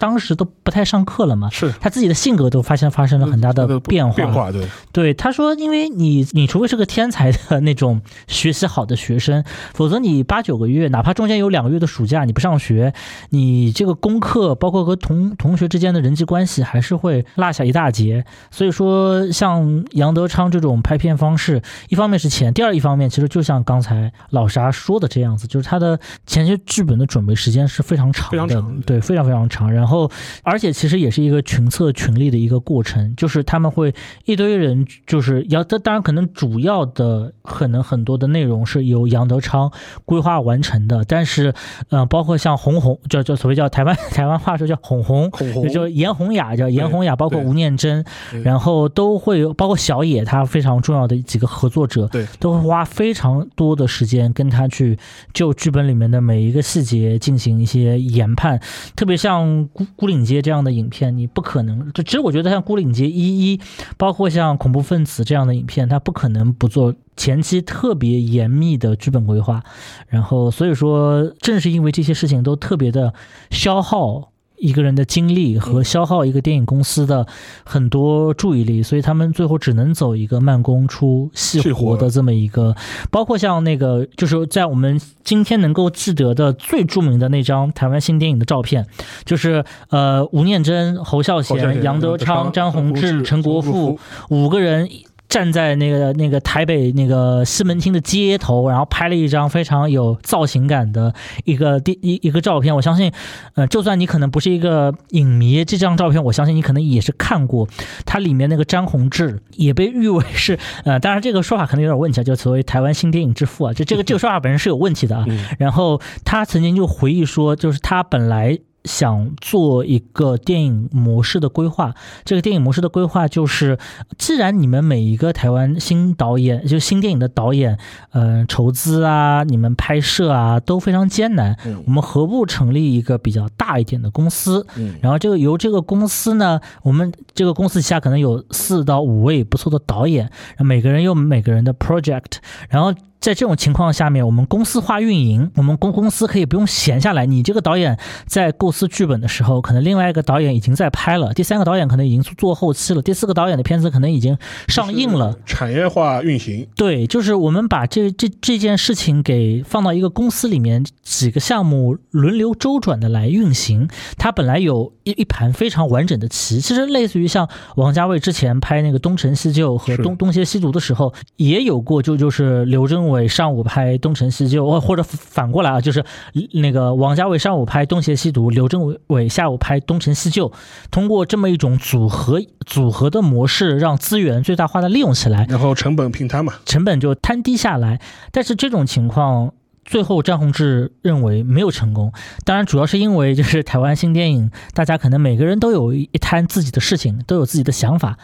[0.00, 4.14] 当时都不太上课了嘛，是他自己的性格都发现发生了很大的变化。
[4.16, 12.94] 变化对，对他说，因为你你除非是个天才的那种学习好的学生，否则你八九个月，哪怕中间有两个月的暑假你不上学，
[13.28, 18.24] 你这个功课包括和同同学之间的人际关系还是会落下一大截。
[18.50, 21.60] 所以说，像杨德昌这种拍片方式，
[21.90, 29.89] 一方面是钱，第二一方面其实就像刚才老沙说的这样子，就是他的前期剧本的准备时间是非常长的，对，非常非常长，然后。
[29.90, 30.10] 后，
[30.42, 33.92] 而且其实也是一个群策群力的一个过程，就是他们会
[34.24, 39.70] 一堆人，就是要，当然可能主要的可能很多的内容是由杨德昌
[40.04, 41.52] 规划完成的，但是，
[41.90, 45.30] 嗯，包括像红红，叫叫所谓叫台湾 台湾话说叫红红，
[45.62, 48.04] 也就严红雅叫严红雅，包括吴念真，
[48.44, 54.98] 然后都会有包括小野他非常重要的几个合作者，对，都会花非常多的时间跟他去
[55.34, 58.60] 就剧本里面的每一个细节进行一些研判，
[58.94, 59.68] 特别像。
[59.80, 61.90] 孤孤岭街这样的影片，你不可能。
[61.92, 63.60] 就其实我觉得像孤岭街一一，
[63.96, 69.62] 包括像恐怖分子这样的影片，它不可能不做前期特别严密的剧本规划。
[70.08, 73.14] 然后所以说，正是因为这些事情都特别的
[73.50, 74.29] 消耗。
[74.60, 77.26] 一个人的精力和消耗一个电影公司的
[77.64, 82.74] 很多注意力，所以他们最后只能走一个慢工出细活的这么一个。
[83.10, 88.86] 包括像那个，就是在我们今天能够记得的最著名的那张台湾新电影的照片，
[89.24, 94.88] 就是呃吴念真、侯孝贤、杨德昌、张宏志、陈国富五个人。
[95.30, 101.14] 站在那个那个台北那个西门町的街头，然后拍了一张非常有造型感的
[101.44, 102.74] 一个第一一个照片。
[102.74, 103.12] 我相信，
[103.54, 107.68] 呃，就算你可能不是一个影迷，这张照片我相信你可能也是看过。
[108.04, 115.24] 它里面那个张宏志也被誉为是，呃，当然这个说法可能有点问题啊，就所谓台湾新电影之父啊，就这个这个说法本身是有问题的啊。
[115.58, 118.58] 然后他曾经就回忆说，就是他本来。
[118.84, 123.78] 想做一个电影模式的规划，这个电影模式的规划就是，
[124.16, 127.78] 既然你们每一个台湾新导演，就新电影的导演，
[128.12, 134.66] 嗯，筹资啊，你们拍摄啊都非常艰难，我们何不成立一个比较大一点的公司？
[135.00, 142.38] 然后这个由这个公司呢，我们这个公司下可能有四到五位不错的导演，每个人有每个人的 project，
[142.68, 142.94] 然后。
[143.20, 147.26] 在这种情况下面，我们公司化运营，我们公公司可以不用闲下来。
[147.26, 155.36] 你这个导演在构思剧本的时候，可能另外一个导演已经在拍了，第三个导演可能已经做后期了，第四个导演的片子可能已经上映了。
[155.44, 163.88] 产业化运行，对，就是我们把这这这件事情给放到一个公司里面，几个项目轮流周转的来运行。
[164.16, 176.04] 它本来有一一盘非常完整的棋，其实类似于像王家卫之前拍那个《东成西就》和《东东邪西毒》的时候，也有过，就就是刘镇伟上午拍《东成西就》，或或者反过来啊，就是
[176.52, 180.48] 那个王家卫上午拍《东邪西毒》，刘镇伟下午拍《东成西就》，
[180.90, 188.00] 通过这么一种组合组合的模式，让资源最大化的利用起来，然后成本平摊嘛，成本就摊低下来。
[188.32, 189.52] 但是这种情况。
[189.90, 192.12] 最后，张宏志认为没有成功。
[192.44, 198.16] 当然，主要是因为就是 台湾新电影，大家可能每个人都有一摊自己的事情，都有自己的想法，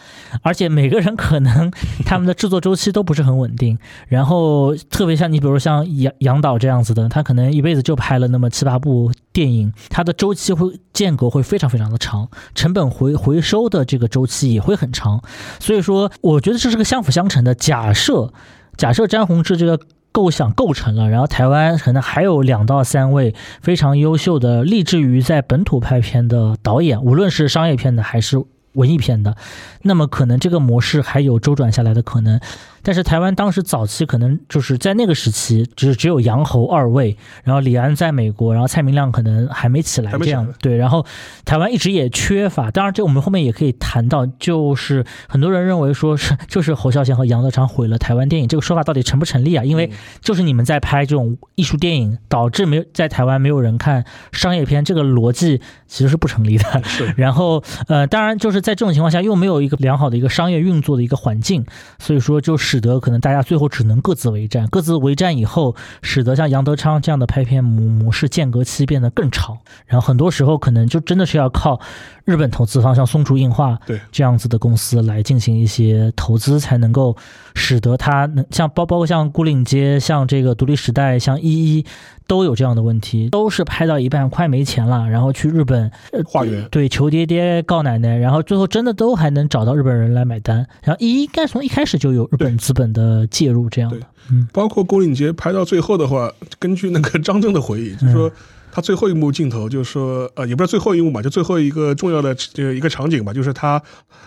[0.43, 1.69] 而且每个人可能
[2.05, 3.77] 他们的制作周期都不是很稳定。
[4.07, 15.21] 然后，特别像你，比如像杨杨导这样子的，他可能一辈子就拍了那么七八部电影，他的周期会间隔会非常非常的长，成本回回收的这个周期也会很长。
[15.59, 17.53] 所以说，我觉得这是个相辅相成的。
[17.53, 18.31] 假设
[18.77, 19.77] 假设张宏志这个。
[20.11, 28.43] 构想构成了，然后台湾可能还有两到三位非常优秀的、立志于在本土拍片的导演，无论是商业片的还是。
[28.73, 29.35] 文艺片的，
[29.81, 32.39] 那么可能这个模式还有周转下来的可能，
[32.87, 41.05] 但是台湾当时早期可能就是在那个时期，只只有杨侯二位，然后李安在美国，然后蔡明亮可能还没起来这样，对，然后
[41.45, 49.63] 台湾一直也缺乏，当然这我们后面也可以谈到，就是很多人认为说是 就是侯孝贤和杨德昌毁了台湾电影，这个说法到底成不成立啊？
[49.63, 49.89] 因为
[50.21, 56.63] 就是你们在拍这种艺术电影，导致没有在台湾没有人看商业片，这个逻辑其实是不成立的。
[57.17, 58.57] 然后呃，当然就是。
[58.67, 61.65] 在这种情况下，又没有一个良好的一个商业运作的一个环境，
[61.99, 64.67] 所以说就使得可能大家最后只能各自为战。
[64.67, 69.57] 各自为战以后，使得像杨德昌这样的拍片模模式间隔期变得更长。
[69.87, 71.81] 然后很多时候可能就真的是要靠
[72.27, 77.15] 日本投资方，像松竹映画对这样子的公司来进行一些投资，才能够
[77.55, 81.85] 使得它能像包包括像孤岭街、像这个独立时代、像一一。
[82.27, 85.89] 都有这样的问题，都是拍到一半快没钱了，然后去日本
[86.25, 98.29] 化缘，对，求爹爹告奶奶，然后最后真的都还能找到日本人来买单，然后一应该从一开始就有日本资本的介入这样的，嗯，包括孤岭街拍到最后的话，根据那个张震的回忆，就是说。
[98.77, 103.81] 他最后一幕镜头就是说，呃，也不是最后一幕嘛，就最后一个重要的呃一个场景吧，就是他，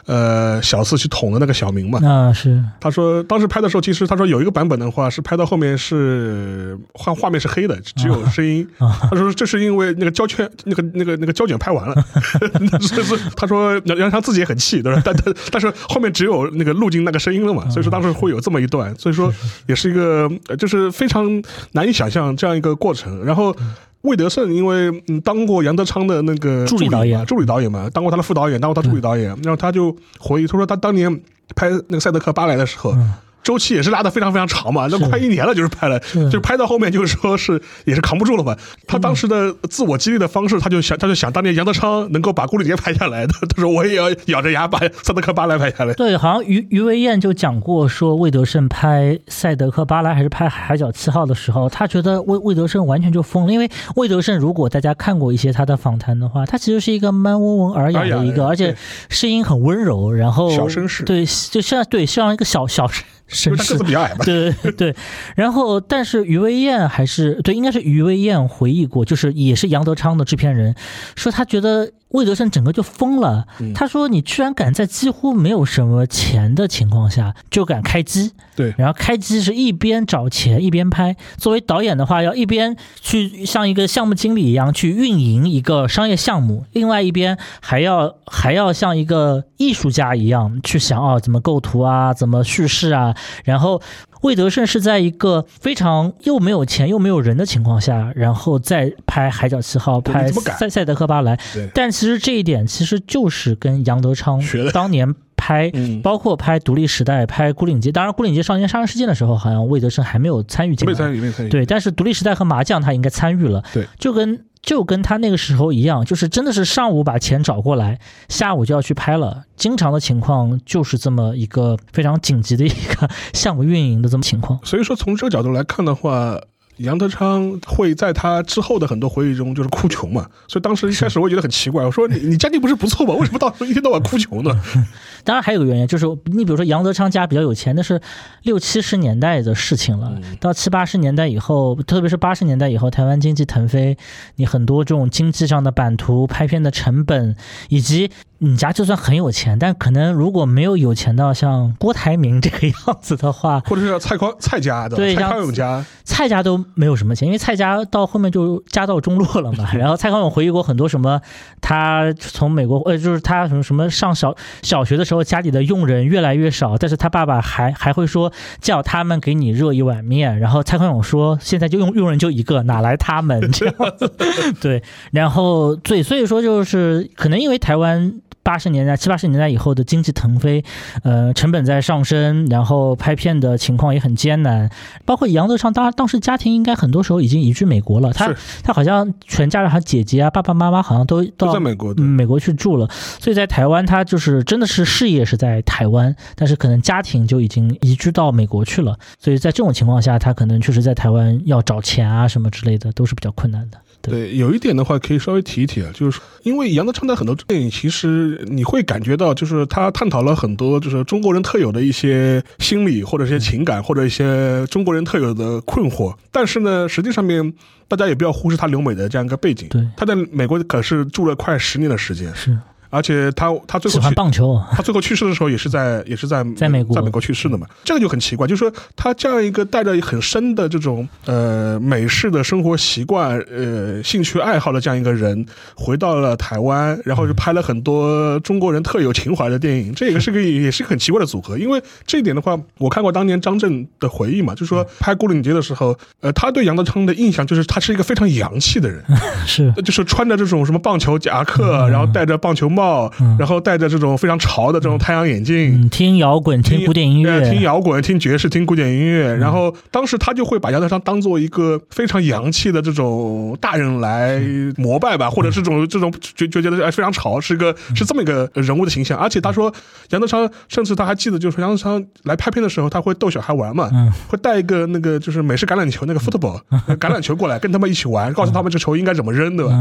[0.06, 2.00] 呃，小四去捅的那个小明嘛。
[2.02, 2.60] 那，是。
[2.80, 8.68] 他说当时拍的时候，其实他说有一个版本的话是拍到后面是画画面是黑的，只有声音。
[8.76, 11.94] 他说这是因为那个胶圈那个那个那个胶卷拍完了。
[12.82, 15.00] 是是，他说杨杨昌自己也很气，对吧？
[15.04, 19.32] 但但但是后面只有那个路径那个声音了嘛，所以说当时会有这么一段，所以说
[19.68, 23.54] 也是一个就是非常难以想象这样一个过程，然后。
[24.02, 31.14] 魏德胜因为嗯当过杨德昌的那个助理导演，助理导演嘛，当过他的副导演，当过他助理导演，然后他就回忆，他说他当年
[31.54, 32.94] 拍那个《赛德克·巴莱》的时候。
[33.42, 38.56] 周期也是拉的非常非常长嘛，那快一年了，就是拍了，就是拍到后面就是说是也是扛不住了嘛。
[38.86, 45.94] 他当时的自我激励的方式，他就想他就想当年杨德昌能够把《孤岭街》拍下来的， 他说我也要咬着牙把《赛德克·巴莱》拍下来。
[45.94, 58.76] 对，好像于于维燕就讲过，说魏德胜拍《赛德克·巴莱》还是拍《海角七号》的时候，他觉得魏魏德胜完全就疯了，因为魏德胜如果大家看过一些他的访谈的话，他其实是一个蛮温文尔雅的一个，而且
[59.08, 63.00] 声音很温柔，然后小绅士，对，就像对像一个小小绅。
[63.30, 64.24] 是他个子比较矮吧？
[64.24, 64.94] 对对对，
[65.34, 70.74] 然后但是于威燕还是对，应该是于威燕回忆过，就是也是杨德昌的制片人，
[71.16, 71.90] 说他觉得。
[72.10, 78.32] 魏德胜整个就疯了，他说：“你居然敢在几乎没有什么钱的情况下就敢开机？
[78.56, 81.16] 对，然后开机是一边找钱一边拍。
[81.36, 93.80] 作为导演的话，要一边去像一个项目经理一样去运营一个商业项目，另外一边还要还要像一个艺术家一样去想哦，怎么构图啊，怎么叙事啊，然后。”
[94.22, 101.36] 魏德胜是在一个非常又没有钱又没有人的情况下，然后再拍《海角七号》，拍《赛赛德克巴莱》。
[101.74, 105.72] 但其实这一点其实就是跟杨德昌当年拍，
[106.02, 107.90] 包括拍《独立时代》、拍《孤岭街》。
[107.92, 110.92] 当然，《孤岭街少年杀人事件》的时候，好像魏德胜还没有参与进来。
[110.92, 111.48] 没参与，没参与。
[111.48, 113.64] 对，但是《独立时代》和《麻将》他应该参与了。
[113.72, 114.44] 对，就跟。
[114.62, 117.98] 就跟他那个时候一样，就是真的是上午把钱找过来，
[118.28, 119.44] 下午就要去拍了。
[119.56, 124.60] 经常的情况就是这么一个非常紧急的一个 项目运营的这么情况。
[124.62, 126.38] 所以说，从这个角度来看的话，
[126.80, 133.14] 杨德昌会在他之后的很多回忆中就是哭穷嘛，所以当时一开始我也觉得很奇怪，我说你你家境不是不错吗？
[133.20, 134.50] 为什么到时候一天到晚哭穷呢？
[135.22, 138.00] 当然还有个原因，就是你比如说杨德昌家比较有钱，那是
[138.44, 140.18] 六七十年代的事情了。
[140.40, 143.98] 到七八十年代以后，特别是八十年代以后，台湾经济腾飞，
[144.36, 147.36] 你很多这种经济上的版图、拍片的成本，
[147.68, 148.10] 以及
[148.42, 159.68] 你家就算很有钱，但可能如果没有有钱到像郭台铭这个样子的话，或者是蔡康蔡家的，对蔡康永家，蔡家都没有什么钱，因为蔡家到后面就家道中落了嘛。
[159.76, 161.20] 然后蔡康永回忆过很多什么，
[161.60, 170.38] 他从美国呃，就是他什么什么上小小学的时候，家里的佣人越来越少，但是他爸爸还还会说叫他们给你热一碗面。
[170.38, 174.10] 然后蔡康永说现在就用佣人就一个，哪来他们 这样子？
[174.62, 178.14] 对，然后对，所以说就是可能因为台湾。
[178.42, 180.64] 八十年代、七八十年代以后的经济腾飞，
[181.02, 184.70] 呃，成本在上升，然后拍片的情况也很艰难。
[185.04, 188.12] 包括杨德昌，当当时家庭应该很多时候已经移居美国了。
[188.12, 192.88] 他他好像全家人，他姐姐啊、爸爸妈妈好像都都在美国，美国去住了。
[193.18, 198.98] 所以在台湾，他就是真的是事业是在台湾，但是可能家庭就已经移居到美国去了。
[199.18, 203.78] 所以在这种情况下，他可能确实在台湾要找钱啊什么之类的都是比较困难的。
[204.02, 217.52] 对，有一点的话可以稍微提一提啊，就是因为杨德昌的很多电影，其实你会感觉到，就是他探讨了很多就是中国人特有的一些心理或者一些情感或者一些中国人特有的困惑，但是呢，实际上面
[217.88, 222.56] 大家也不要忽视他留美的这样一个背景，对，他在美国可是住了快十年的时间，是。
[222.90, 226.94] 而且他他最后喜欢棒球，他最后去世的时候也是在也是在在美国。
[226.94, 249.00] 在美国去世的嘛，这个就很奇怪，就是说他这样一个带着很深的这种呃美式的生活习惯呃兴趣爱好的这样一个人，回到了台湾，然后就拍了很多中国人特有情怀的电影，这个是个也是个很奇怪的组合，因为这一点的话，我看过当年张震的回忆嘛，就是说 拍《孤岭街》的时候，呃，他对杨德昌的印象就是他是一个非常洋气的人，
[249.46, 249.72] 是。
[249.84, 252.79] 就是穿着这种什么棒球夹克，然后戴着棒球帽。
[252.80, 259.34] 帽，然后戴着这种非常潮的这种太阳眼镜，听摇滚，听古典音乐，听摇滚，听爵士，听古典音乐。
[259.34, 264.40] 然后当时他就会把杨德昌当做一个非常洋气的这种大人来
[264.76, 269.18] 膜拜吧，或者是这种这种就就觉得哎非常潮，是个是这么一个人物的形象。
[269.18, 269.72] 而且他说
[270.10, 273.90] 杨德昌，甚至他还记得，就是杨德昌来拍片的时候，他会逗小孩玩嘛，
[274.28, 276.58] 会带一个那个就是美式橄榄球那个 football
[276.98, 279.72] 橄榄球过来跟他们一起玩， 告诉他们这球应该怎么扔，对吧？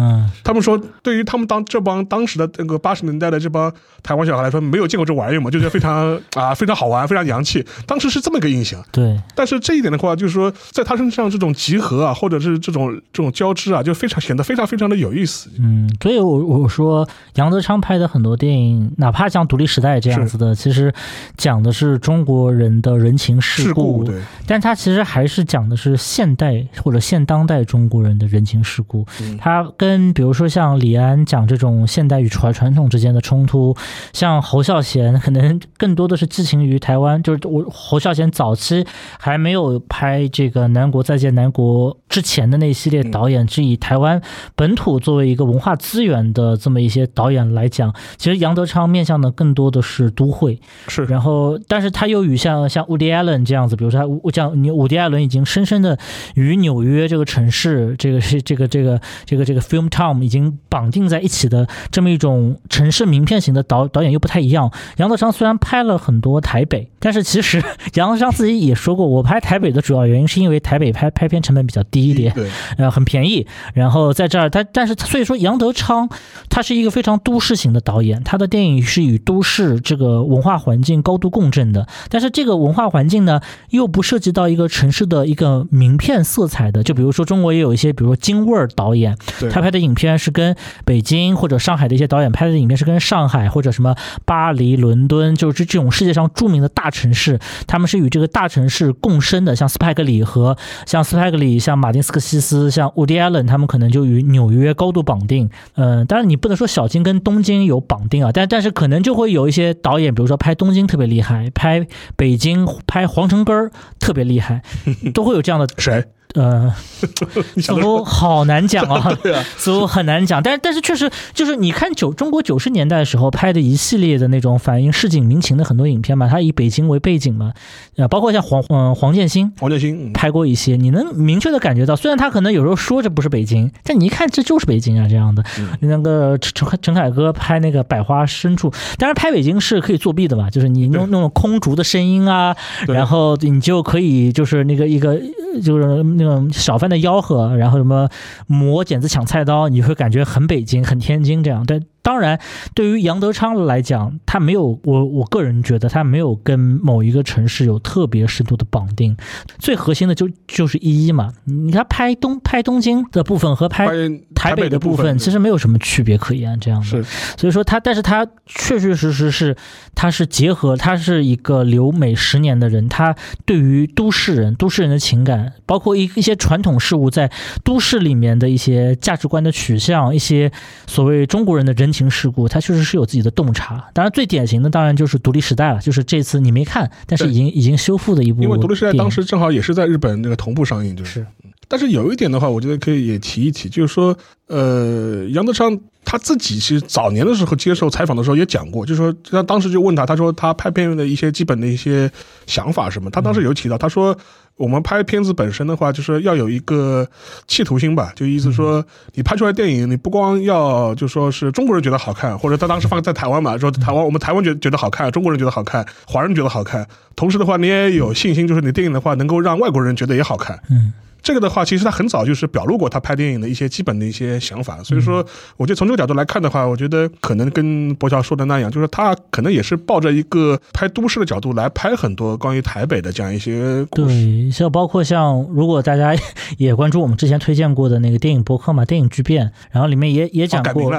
[0.43, 2.79] 他们说对于他们当这帮当时的那个。
[2.89, 3.71] 八十年代的这帮
[4.01, 7.63] 台湾小孩来说，没有见过这玩意儿嘛，就觉得非常 啊，非常好玩，非常洋气。
[7.85, 8.83] 当时是这么一个印象。
[8.91, 9.15] 对。
[9.35, 15.51] 但是这一点的话，就是说，在他身上这种集合啊，或者是这种这种交织啊，就非常显得非常非常的有意思。
[15.59, 20.91] 嗯，所以我我说杨德昌拍的很多电影，哪怕像《独立时代》这样子的，其实
[21.37, 24.19] 讲的是中国人的人情世故，对。
[24.47, 29.05] 但他其实还是讲的是现代或者现当代中国人的人情世故。
[29.37, 32.78] 他跟比如说像李安讲这种现代与传传统。
[32.87, 33.75] 之间的冲突，
[34.13, 38.85] 像侯孝贤可能更多的是寄情于台湾，就是我侯孝贤早期
[39.19, 44.21] 还没有拍这个《南国再见南国》之前的那一系列导演，是以台湾
[44.55, 55.97] 本土作为一个文化资源的这么一些导演来讲，其实杨德昌面向的更多的是都会，是，然后但是他又与像像伍迪·艾伦这样子，比如说他像你伍迪·艾伦已经深深的
[56.35, 62.57] 与纽约这个城市，这个是这个这个这个这个 Film Town 已经绑定在一起的这么一种。
[62.69, 64.71] 城市名片型的导导演又不太一样。
[64.97, 67.61] 杨德昌虽然拍了很多台北，但是其实
[67.95, 73.47] 杨德昌自己也说过，我拍台北的主要原因是因为台北拍拍片成本比较低一点，对，呃，很便宜。
[73.73, 76.07] 然后在这儿，他但是所以说杨德昌
[76.49, 81.87] 他是一个非常都市型的导演，他的电影是与都市这个文化环境高度共振的。
[82.09, 86.83] 但是这个文化环境呢，又不涉及到一个城市的一个名片色彩的。
[86.83, 89.17] 就比如说中国也有一些，比如说京味儿导演，
[89.51, 90.55] 他拍的影片是跟
[90.85, 92.58] 北京或者上海的一些导演拍的。
[92.59, 93.95] 里面是跟上海或者什么
[94.25, 99.55] 巴黎、伦敦，就是这种世界上著名的大城市，他们是与这个大城市共生的。
[99.55, 105.49] 像斯派克里和像斯派克里、像马丁斯克西斯、像伍迪·艾伦，他们可能就与纽约高度绑定。
[105.75, 114.61] 嗯，当然你不能说小金跟东京有绑定啊，但但是可能就会有一些导演，比如说拍东京特别厉害，拍北京、拍皇城根儿特别厉害，
[115.13, 116.05] 都会有这样的谁。
[116.35, 116.71] 呃，
[117.57, 119.17] 似乎好难讲啊，
[119.57, 120.43] 似乎 很难讲。
[120.43, 127.51] 但是，但是确实就是你看九中国九十年代的时候拍的一系列的那种反映市井民情的很多影片嘛，它以北京为背景嘛，
[127.95, 135.43] 呃，包括像黄嗯黄建新，黄建新拍过一些，你能明确的感觉到，虽然他可能有时候说这不是北京，但你一看这就是北京啊这样的。
[135.79, 142.55] 那个陈陈凯歌拍那个百花深处，当然拍北京是可以作弊的嘛，就是你用那种空竹的声音啊，
[142.87, 145.19] 然后你就可以就是那个一个
[145.63, 146.18] 就是。
[146.19, 148.07] 那种小贩的吆喝，然后什么
[148.45, 151.63] 磨剪子抢菜刀，你会感觉很北京、很天津这样。
[151.65, 152.39] 但当然，
[152.73, 159.15] 对于杨德昌来讲，他没有我我个人觉得他没有跟某一个城市有特别深度的绑定。
[159.57, 163.87] 最核心的就就是一一嘛，你看拍东拍东京的部分和拍
[164.33, 167.03] 台北的部分其实没有什么区别可言，这样的。
[167.37, 169.55] 所以说他，但是他确确实实是，
[169.93, 177.31] 他是结合，他是一个留美十年的人，他对于都市人、都市人的情感，包括一一些传统事物在
[177.63, 180.51] 都市里面的一些价值观的取向，一些
[180.87, 183.83] 所谓中国人的人情世故，他确实是有自己的洞察。
[183.95, 188.43] 当然，最典型的当然就是《独立时代》了，就是这次你没看，但是已经已经修复的一部。
[188.43, 191.25] 因为《独立时代》当时正好也是在日本那个同步上映，就是。
[191.67, 202.11] 但是有一点的话，我觉得可以也提一提，就是说，呃，杨德昌他自己其实早年的时候接受采访的时候也讲过，就是说，他当时就问他，他说他拍片的一些基本的一些
[202.47, 204.17] 想法什么，他当时有提到，他说
[204.59, 207.07] 我们拍片子本身的话，就是要有一个
[207.47, 216.85] 企图心吧，就意思说，你拍出来电影，你不光要就说是中国人觉得好看，或者他当时放在台湾嘛，说台湾我们台湾觉觉得好看，中国人觉得好看，华人觉得好看，
[217.15, 220.91] 同时的话，你也有信心，就是你电影的话能够让外国人觉得也好看，嗯。
[221.21, 225.25] 这个的话，其实他很早就是表露过他拍电影的一些基本的一些想法，所以说，
[225.57, 234.15] 我觉得从这个角度来看的话，我觉得可能跟博乔说的那样，就是他可能也是抱着一个拍都市的角度来拍很多关于台北的这样一些故事。
[234.15, 236.15] 对，像包括像如果大家
[236.57, 240.91] 也关注我们之前推荐过的那个电影博客嘛，电影巨变，然后里面也也讲过。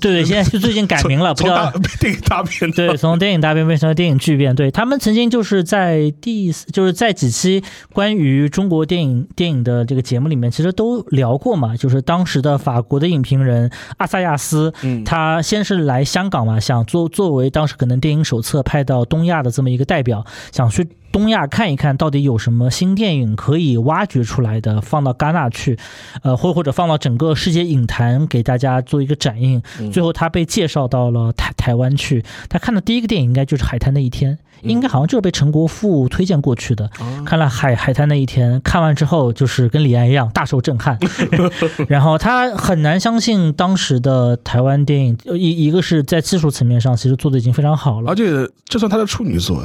[0.00, 1.70] 对 对，现在就最近改名了，不叫
[2.00, 2.70] 电影大变。
[2.72, 4.54] 对，从电影大变变成了电影巨变。
[4.54, 11.76] 对他们曾经就是在第就是在几期关于中国电影电影的这个节目里面，其实都聊过嘛。
[11.76, 20.86] 就是当时的法国的影评人阿萨亚斯，嗯他先是来香港嘛，想作作为当时可能电影手册派到东亚的这么一个代表，想去。
[21.16, 25.78] 东亚看一看到底有什么新电影可以挖掘出来的，放到戛纳去，
[26.20, 29.62] 呃，或或者放到整个世界影坛给大家做一个展映。
[29.90, 34.34] 最后他被介绍到了台台湾去，他看的第一个电影应该就是《海滩那一天》。
[34.62, 36.90] 应该好像就是被陈国富推荐过去的，
[37.26, 40.98] 看了海海滩那一天，看完之后就是跟李安一样大受震撼，
[41.88, 48.24] 然后他很难相信当时的台湾电影，一一个是在技术层面上其实做的已经非常好了，而且
[48.64, 49.62] 这算他的处女作，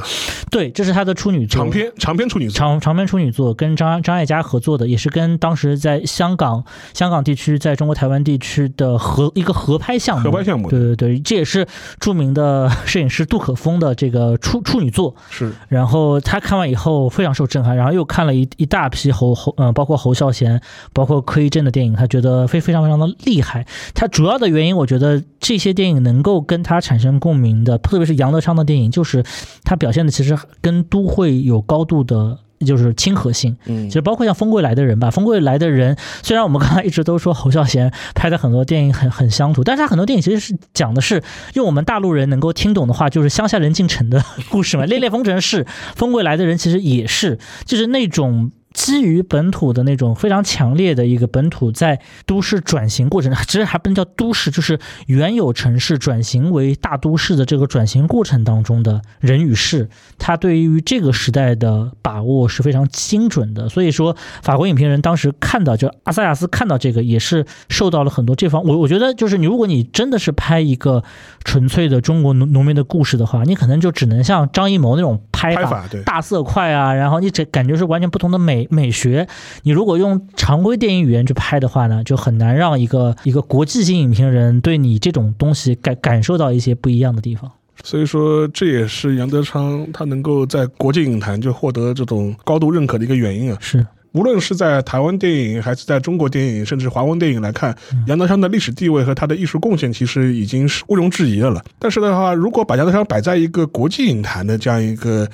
[0.50, 6.64] 对，这是他的处女作，长篇长篇处女作，长长篇处女作，跟张张艾嘉合作的，也是跟当时在香港
[6.94, 11.66] 香港地区，在中国台湾地区的合一个合拍项目，合拍项目，对对对，这也是
[11.98, 14.92] 著名的摄影师杜可风的这个处处女。
[14.92, 20.60] 作是，然后他看完以后非常受震撼，然后又看了一一大批侯侯嗯，包括侯孝贤，
[20.92, 23.66] 包括柯一正的电影，他觉得非非常非常的厉害。
[23.94, 29.24] 他主要的原因，我觉得这些电影能够跟他产生共鸣的，特别是杨德昌的电影，就是
[29.64, 32.38] 他表现的其实跟都会有高度的。
[32.64, 41.20] 就是亲和性，嗯，其实包括像《风归来的人》吧，《风归来的人》虽然我们刚才一直都说侯孝贤拍的很多电影很很乡土，但是他很多电影其实是讲的是
[41.54, 45.64] 用我们大陆人能够听懂的话，就是乡下人进城的故事嘛，《烈烈风尘》是，
[45.96, 48.52] 《风归来的人》其实也是，就是那种。
[48.74, 63.68] 基于本土的那种非常强烈的一个本土在都市转型过程， 其实还不能叫都市，就是原有城市转型为大都市的这个转型过程当中的人与事，他对于这个时代的把握是非常精准的。
[63.68, 68.62] 所以说，法国影评人当时看到，就阿萨亚斯看到这个，也是受到了很多这方。
[68.64, 71.02] 我我觉得，就是你如果你真的是拍一个
[71.44, 78.68] 纯粹的中国农农民的故事的话，你可能就只能像张艺谋那种拍法，大色块啊，然后你这感觉是完全不同的美。
[78.70, 79.28] 美学，
[79.64, 87.50] 你如果用常规电影语言去拍的话呢，就很难让一个一个国际性影评人对你这种东西感感受到一些不一样的地方。
[87.84, 93.58] 所以说，这也是杨德昌他能够在国际影坛就获得这种高度认可的一个原因啊。
[93.60, 101.64] 是，无论是在台湾电影，还是在中国电影，甚至华文电影来看，杨德昌的历史地位和他的艺术贡献，其实已经是毋庸置疑的了。
[101.78, 105.28] 但是的话，如果把杨德昌摆在一个国际影坛的这样一个。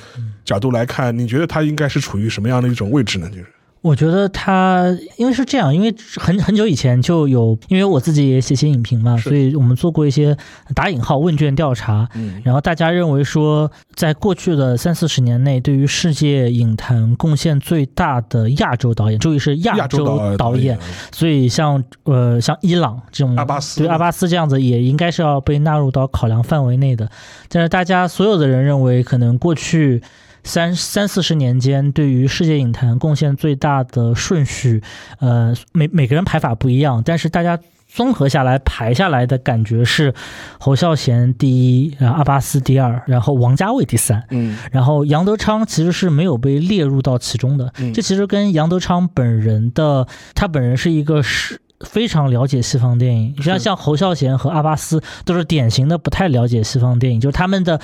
[0.44, 3.28] 角度来看，你觉得他应该是处于什么样的一种位置呢？
[3.28, 3.46] 就是。
[3.80, 4.84] 我觉得他，
[5.16, 10.36] 因为是这样，因为很很久以前就有，因为我自己也写写影评嘛，所以我们做过一些
[10.74, 20.76] 打引号问卷调查，嗯，然后大家认为说，在过去的三四十年内，对于世界影坛贡献最大的亚洲导演，注意是亚洲导演，
[21.12, 27.08] 所以像呃像伊朗这种阿巴斯，对阿巴斯这样子，也应该是要被纳入到考量范围内的。
[27.48, 30.02] 但是大家所有的人认为，可能过去。
[30.48, 34.82] 三三四十年间，对于世界影坛贡献最大的顺序，
[35.20, 40.14] 呃，每每个人排法不一样，但是大家综合下来排下来的感觉是
[40.58, 44.24] 侯孝贤第一，然后阿巴斯第二，然后王家卫第三。
[44.30, 51.60] 嗯然后杨德昌其实是没有被列入到其中的，嗯这其实跟杨德昌本人的，他本人是一个是。
[51.86, 57.80] 非常了解西方电影，像是像侯孝贤和阿巴斯都是典型的不太了解西方电影，就是他们的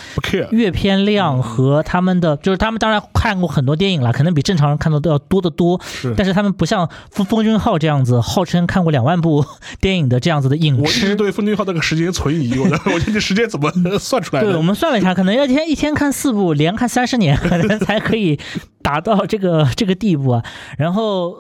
[0.50, 6.12] 阅片量和他们的，就是他们当然看过很多电影了，可能比正常人看到都要多得多，是。
[6.16, 9.44] 但是他们不像风风君浩这样子，号称看过两万部
[9.80, 11.14] 电影的这样子的影我一直。
[11.14, 14.62] 对封俊浩那个时间存疑，我的我这时间怎么算出来对，我？
[14.62, 18.40] 们算了一下，可能要一天一天看四部，连看三十年，可能才可以
[18.82, 20.42] 达到这个这个地步啊。
[20.76, 21.36] 然后。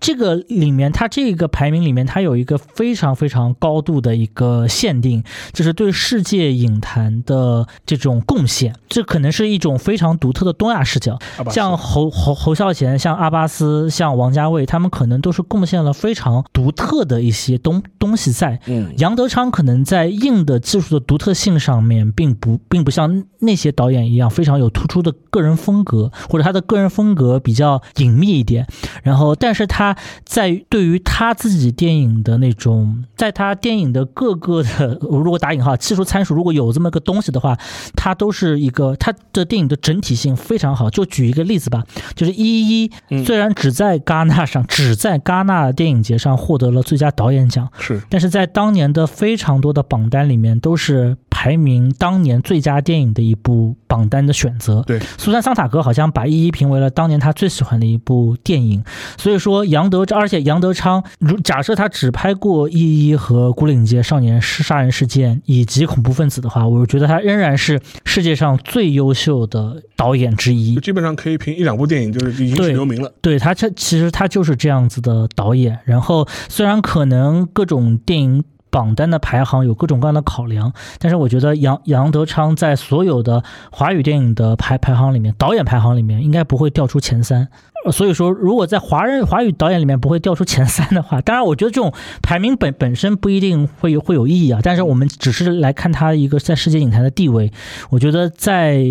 [0.00, 5.22] 这个里面，它这个排名里面，它有一个非常非常高度的一个限定，
[5.52, 8.74] 就是对世界影坛的这种贡献。
[8.88, 11.18] 这可能是一种非常独特的东亚视角。
[11.50, 18.60] 像侯侯侯孝贤、像阿巴斯、像王家卫，他们可能都是贡献了非常独特的一些东东西在。
[18.66, 28.66] 嗯杨德昌可能在硬的技术的独特性上面，并不并不像那些导演一样非常有突出的个人风格，或者他的个人风格比较隐秘一点。
[29.02, 29.87] 然后，但是他
[30.24, 37.56] 在对于他自己电影的那种，在他电影的各个的，如果打引号技术参数，如果有这么个东西的话，
[37.94, 40.88] 他都是一个他的电影的整体性非常好。
[40.90, 41.84] 就举一个例子吧，
[42.14, 42.90] 就是一一
[43.24, 54.82] 虽然只在戛纳上，只在戛纳电影节上获得了最佳导演奖，是但是在当年的非常多的榜单里面，都是排名当年最佳电影的一部榜单的选择。
[54.84, 58.82] 对，苏珊·桑塔格好像把《一一》评为了当年他最喜欢的一部电影。
[59.16, 70.80] 所以说，杨德，而且杨德昌，如假设他只拍过《一一》和《古岭街少年杀人事件》以及恐怖分子的话，我觉得他仍然是世界上最优秀的导演之一就。
[70.80, 73.12] 基本上可以凭一两部电影就是已经对是留名了。
[73.20, 75.78] 对他，这其实他就是这样子的导演。
[75.84, 87.48] 然后虽然可能各种电影榜单的排行有各种各样的考量，但是我觉得杨杨德昌在所有的华语电影的排排行里面，导演排行里面应该不会掉出前三。
[87.92, 94.60] 所以说，如果在华人华语导演里面不会掉出前三的话，当然我觉得这种排名本本身不一定会有会有意义啊。
[94.62, 97.52] 但是我们只是来看他一个在世界影坛的地位，
[97.90, 98.84] 我觉得在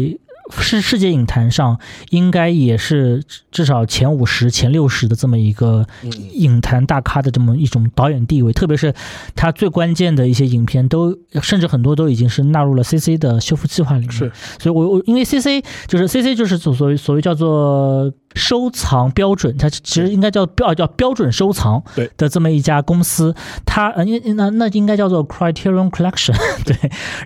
[0.51, 1.79] 世世界影坛上
[2.09, 8.93] 应该也是至少前五十、前六十的这么一个嗯影坛大咖的这么一种导演地位，特别是
[9.35, 14.11] 他最关键的一些影片都，甚至很多都已经是纳入了 CC 的修复计划里面。
[14.11, 23.35] 是，所以我我因为 CC 就是 CC 就是所所谓所谓叫做收藏标准，它其实应该叫标叫标准收藏对的这么一家公司，
[23.65, 26.77] 它呃应那那应该叫做 Criterion Collection 对，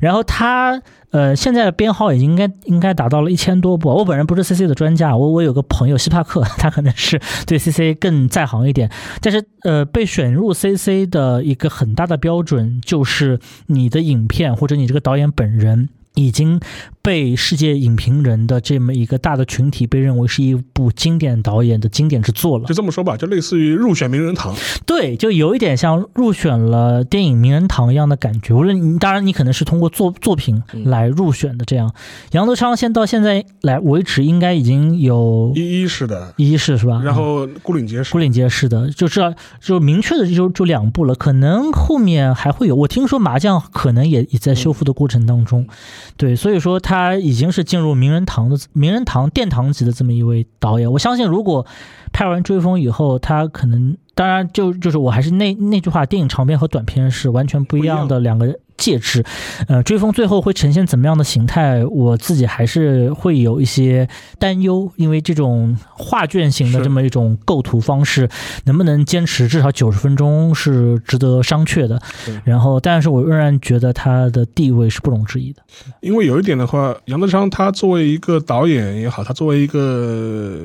[0.02, 0.82] 然后它
[1.12, 3.90] 呃现在的编号已经应该应该达到了一千多部。
[3.90, 8.90] 我本人不是 CC 的专家，我我有个朋友希帕克， 他可能是对 CC 更在行一点，
[9.22, 15.90] 但是呃被选入 CC 的一个很大的标准就是你的影片或者你这个导演本人。
[16.16, 16.60] 已经
[17.02, 22.76] 被世界影评人的这么一个大的群体被认为是一部经典导演的经典之作了就。
[22.76, 24.54] 这么说吧，就类似于入选名人堂。
[24.86, 28.54] 对，就有一点像入选了电影名人堂一样的感觉。
[28.54, 31.66] 无论你，当然你可能是通过作作品来入选的。
[31.66, 31.94] 这样，
[32.32, 37.02] 杨德昌现到现在来为止，应该已经有一一是的，一一是是吧？
[37.04, 42.76] 然后孤岭街是古岭街是的，就知道就明确的就就两部了，可能后面还会有。
[42.76, 45.68] 我听说麻将可能也也在修复的过程当中，
[46.18, 50.92] 对，所以说他已经是进入名人堂的名人堂殿堂级的这么一位导演。
[50.92, 51.66] 我相信，如果
[52.12, 59.24] 拍完《追风》以后，他可能当然就就是我还是那那句话，电影长片和短片是完全不一样的两个介质。
[59.68, 64.10] 呃，追风最后会呈现怎么样的形态，我自己还是会有一些
[64.40, 68.28] 担忧，因为这种画卷型的这么一种构图方式，
[68.66, 72.02] 能不能坚持至少九十分钟是值得商榷的。
[72.44, 75.62] 然后，但是我仍然觉得他的地位是不容置疑的。
[76.02, 80.60] 因为有一点的话，杨德昌他作为一个导演也好，他作为一个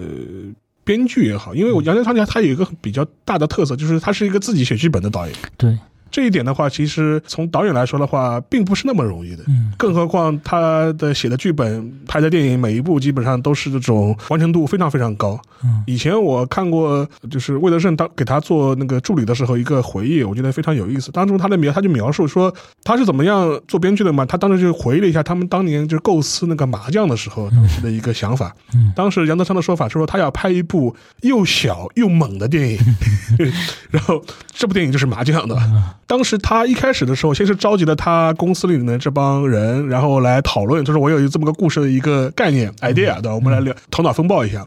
[0.84, 5.34] 编剧也好，因为我杨德昌他他有一个比较大的特色，就是他是一个自己写剧本的导演。
[5.56, 5.76] 对，
[6.10, 9.42] 这一点的话，其实从导演来说的话，并不是那么容易的。
[9.48, 15.40] 嗯，更何况他的写的剧本、拍的电影，每一部基本上都是这种完成度非常非常高。
[15.62, 21.10] 嗯以前我看过，就是魏德胜当给他做那个助理的时候，一个回忆，我觉得非常有意思。
[21.12, 22.52] 当中他的描，他就描述说
[22.82, 24.24] 他是怎么样做编剧的嘛。
[24.26, 28.54] 他当时就回忆了一下他们当年就构思那个麻将的时候，当时的一个想法。
[28.74, 32.78] 嗯当时杨德昌的说法是说他要拍一部又小又猛的电影，
[33.90, 35.56] 然后这部电影就是麻将的。
[36.06, 43.34] 当时他一开始的时候，先是召集了他公司里面的这帮人，然后来讨论，就是我有这么个故事的一个概念 idea 对吧？
[43.34, 44.64] 我们来聊头脑风暴一下。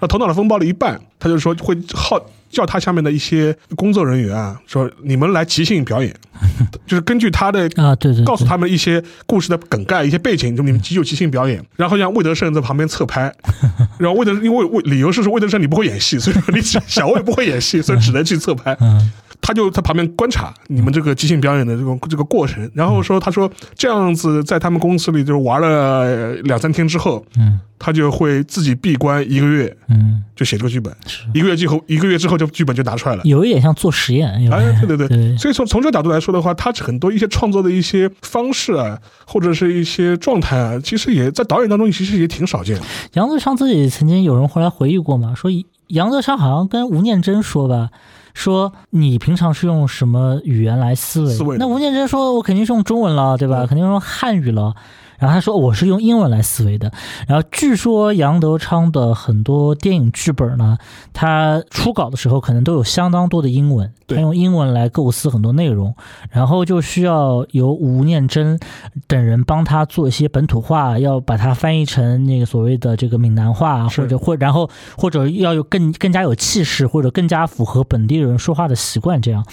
[0.00, 2.18] 那头脑的风暴了一半，他就说会耗
[2.50, 6.14] 叫他下面的一些工作人员啊，说你们来即兴表演，
[6.86, 13.30] 就是根据他的啊，对对，告诉他们一些故事的梗概、一些背景，就你们即就即兴表演，然后让魏德胜在旁边侧拍，
[13.98, 18.74] 然后魏德因为魏理由是说魏德胜你不会演戏，所以说你小魏 不会演戏，所以只能去侧拍。
[18.80, 19.10] 嗯
[19.40, 27.60] 他就在旁边观察你们这个即兴表演的这个这个过程，然后说他说这样子在他们公司里就玩了两三天之后，嗯。
[27.80, 30.92] 他就会自己闭关一个月嗯，就写这个剧本，
[31.32, 33.22] 一个月之后一个月之后就剧本就拿出来了。
[33.22, 35.36] 有一点像做实验，有哎，对对对，对。
[35.36, 42.82] 所以从从这个角度来说的话，他很多一些创作的一些方式啊，或者是一些状态啊，其实也在导演当中其实也挺少见的。
[43.12, 45.48] 杨德昌自己曾经有人后来回忆过嘛，说
[45.86, 47.90] 杨德昌好像跟吴念真说吧，
[48.38, 51.32] 说你平常是用什么语言来思维？
[51.34, 53.64] 思维的那吴念真说，我肯定是用中文了，对吧？
[53.64, 54.72] 嗯肯定是用汉语了。
[55.18, 56.92] 然后他说我是用英文来思维的。
[57.26, 60.78] 然后据说杨德昌的很多电影剧本呢，
[61.12, 65.94] 他初稿的时候可能都有相当多的英文，他用英文来构思很多内容，
[66.30, 68.58] 然后就需要由吴念真
[69.06, 79.44] 等人帮他做一些本土化，要把它翻译成那个所谓的这个闽南话，或者或然后或者要有更更加有气势，或者更加符合本地人说话的习惯这样。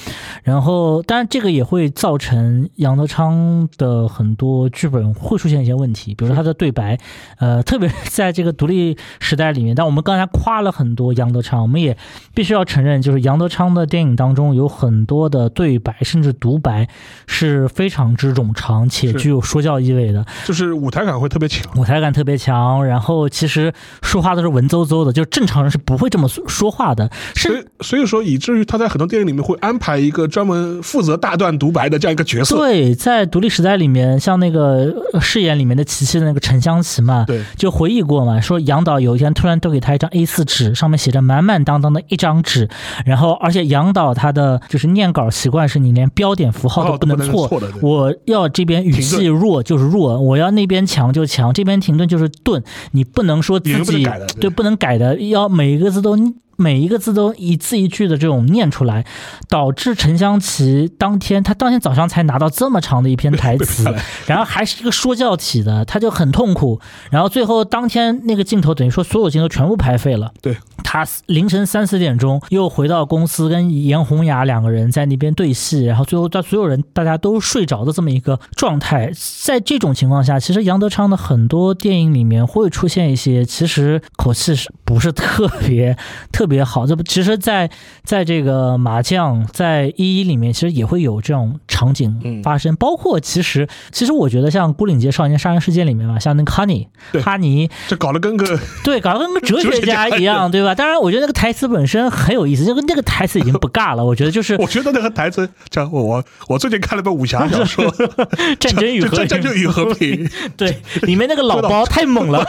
[0.43, 6.97] 然后当然这个也会造成杨德昌的很多剧本会出现一些问题，比如说他的对白，
[7.39, 11.97] 呃，特别是在这个独立时代里面，但我们刚才夸了很多杨德昌，我们也
[12.33, 16.87] 必须要承认，就是杨德昌的电影当中有很多的对白甚至独白
[17.25, 21.65] 是非常之冗长且具有说教意味的，就是舞台感会特别强。
[21.75, 27.45] 舞台感特别强，然后其实说话都是文绉绉的，就正常人是不会这么说说话的，是。
[27.45, 32.55] 所以，所以说，以至于他在很多电影里面会安排一个专门负责大段独白的这样一个角色。
[32.55, 37.43] 对，在独立时代里面，像那个呃饰演里面的琪琪的那个沉香琪嘛，对。
[37.55, 42.67] 就回忆过嘛，说杨导有一天突然丢给他一张 A 四纸，上面写着满满当当的一张纸，
[43.05, 47.47] 然后而且杨导他的就是念稿习惯是你连标点符号都不能错，
[47.81, 54.07] 我要这边语气弱就是弱，我要那边强就强，这边停顿就是顿，你不能说自己
[54.39, 56.15] 对不能改的，要每一个字都。
[56.55, 59.05] 每一个字都一字一句的这种念出来，
[59.49, 63.83] 导致陈香琪当天他当天早上才拿到这么长的一篇台词，
[64.27, 66.79] 然后还是一个说教体的，他就很痛苦。
[67.11, 70.31] 然后最后当天那个镜头等于说所有镜头全部拍废了。
[70.41, 79.11] 对，他凌晨三四点钟又回到公司，跟严红雅两个人在那边对戏，然后最后到所有人大家都睡着的这么一个状态。
[79.43, 85.97] 在这种情况下，其实杨德昌的很多电影里面会出现一些其实口气是不是特别
[86.31, 86.85] 特别好。
[86.85, 87.69] 这不，其实在，
[88.03, 92.75] 在这个麻将在一一里面，其实也会有这种场景嗯发生。
[92.75, 96.87] 包括其实，其实我觉得像《孤岭街少年杀人事件》里面嘛，像那个哈尼
[97.23, 100.75] 哈尼，这搞得跟个 对，搞得跟个哲学家一样，对吧？
[100.75, 104.05] 当然，我觉得那个台词本身很有意思，这个那个台词已经不尬了。
[104.05, 107.85] 我觉得就是 我觉得那个台词叫我我我最近看了本武侠小说
[108.59, 112.45] 《战争与和平战争平，与和平》，对，里面那个老包太猛了。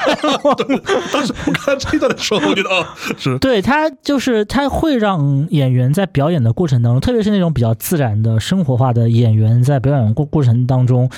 [1.13, 11.09] 当时我看这一段我觉得哦是对他就是他会让演员在表演的过程当中，特别是那种比较自然的生活化的演员在表演过过程当中，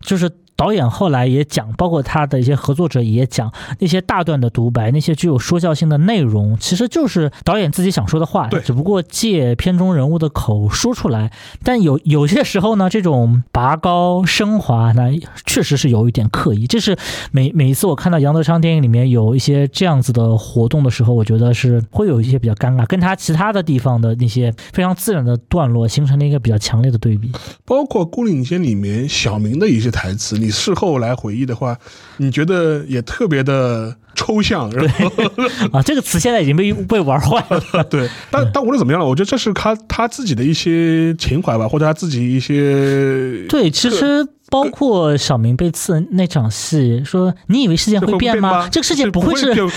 [0.00, 0.30] 就是。
[0.60, 11.32] 导演后来也讲，包括他的一些合作者也讲，那些大段的独白，那些具有说教性的内容，其实就是导演自己想说的话，对只不过借片中人物的口说出来。
[11.62, 15.08] 但有 有些时候呢，这种拔高升华呢，
[15.46, 16.66] 确实是有一点刻意。
[16.66, 16.94] 这是
[17.32, 27.32] 每每一次我看到杨德昌电影里面有一些这样子的活动的时候，我觉得是会有一些比较尴尬，跟他其他的地方的那些非常自然的段落形成了一个比较强烈的对比。
[27.64, 31.76] 包括《孤岭街》里面小明的一些台词，你事后来回忆的话，
[32.18, 35.06] 你觉得也特别的抽象，然后
[35.72, 37.84] 啊，这个词现在已经被被玩坏了。
[37.88, 48.68] 对，但但无论怎么样了，我觉得这是他他自己的一些情怀吧，或者他自己一些对，其实包括小明被刺那场戏，说你以为世界会变吗？
[48.70, 49.68] 这个世界不会是就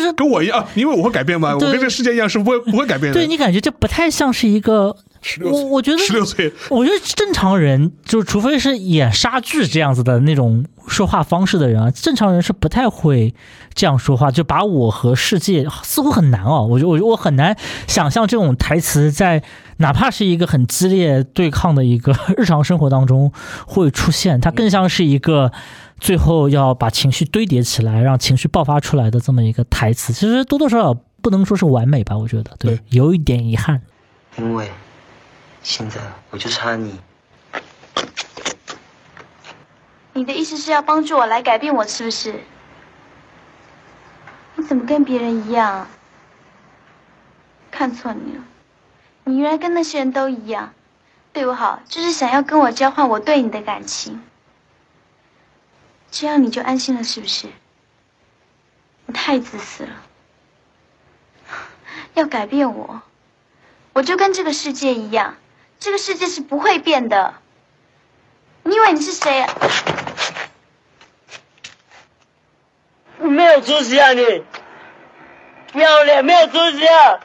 [0.00, 1.54] 是跟我一样，因为我会改变吗？
[1.54, 3.14] 我跟这个世界一样是不会不会改变的。
[3.14, 4.96] 对你感觉这不太像是一个。
[5.26, 13.34] 十六，我我觉得十六岁，我觉得正常人就除非是演杀剧这样子的那种说话方式的人啊，正常人是不太会
[13.74, 16.66] 这样说话，就把我和世界似乎很难哦。
[16.70, 17.56] 我觉得我我很难
[17.88, 19.42] 想象这种台词在
[19.78, 23.32] 哪怕是一个很激烈对抗的一个日常生活当中
[23.66, 25.50] 会出现，它更像是一个。
[25.98, 33.80] 最后要把情绪堆叠起来，让情绪爆发出来的这么一个台词，其实多多少少不能说是完美吧，我觉得对，对有一点遗憾。
[34.36, 34.70] 因为
[35.68, 36.00] 现在
[36.30, 37.00] 我就差你。
[40.12, 42.40] 你的意思是要帮助我来改变我，是不是？
[44.54, 45.88] 你怎么跟别人一样？
[47.72, 48.44] 看错你了，
[49.24, 50.72] 你原来跟那些人都一样，
[51.32, 54.22] 对我好就是想要跟我交换我对你的感情，
[56.12, 57.48] 这样你就安心了是不是？
[59.06, 59.96] 你太自私了，
[62.14, 63.02] 要改变我，
[63.94, 65.34] 我就跟这个世界一样，
[65.78, 67.34] 这个世界是不会变的。
[68.62, 69.54] 你以为你是谁啊？
[73.18, 74.44] 没有出息啊你！
[75.72, 77.20] 不要脸，没有出息啊！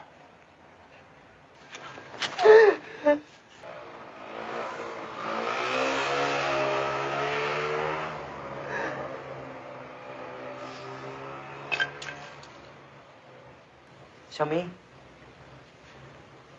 [14.30, 14.72] 小明，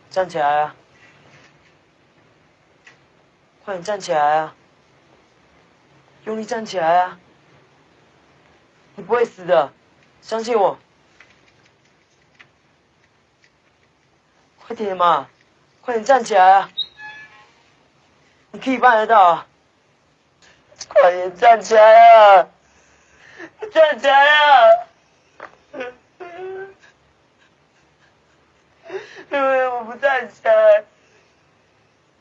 [0.10, 0.76] 站起来啊！
[3.66, 4.56] 快点站起来啊！
[6.26, 7.20] 用力站起来啊！
[8.96, 9.72] 你不会死的，
[10.22, 10.78] 相信我。
[14.66, 15.30] 快点嘛，
[15.82, 16.70] 快点站起来啊！
[18.52, 19.48] 你可以办得到啊！
[20.90, 21.82] 快点站起来
[22.16, 22.50] 啊！
[23.72, 24.88] 站起来啊！
[29.32, 30.86] 因为我不站起来。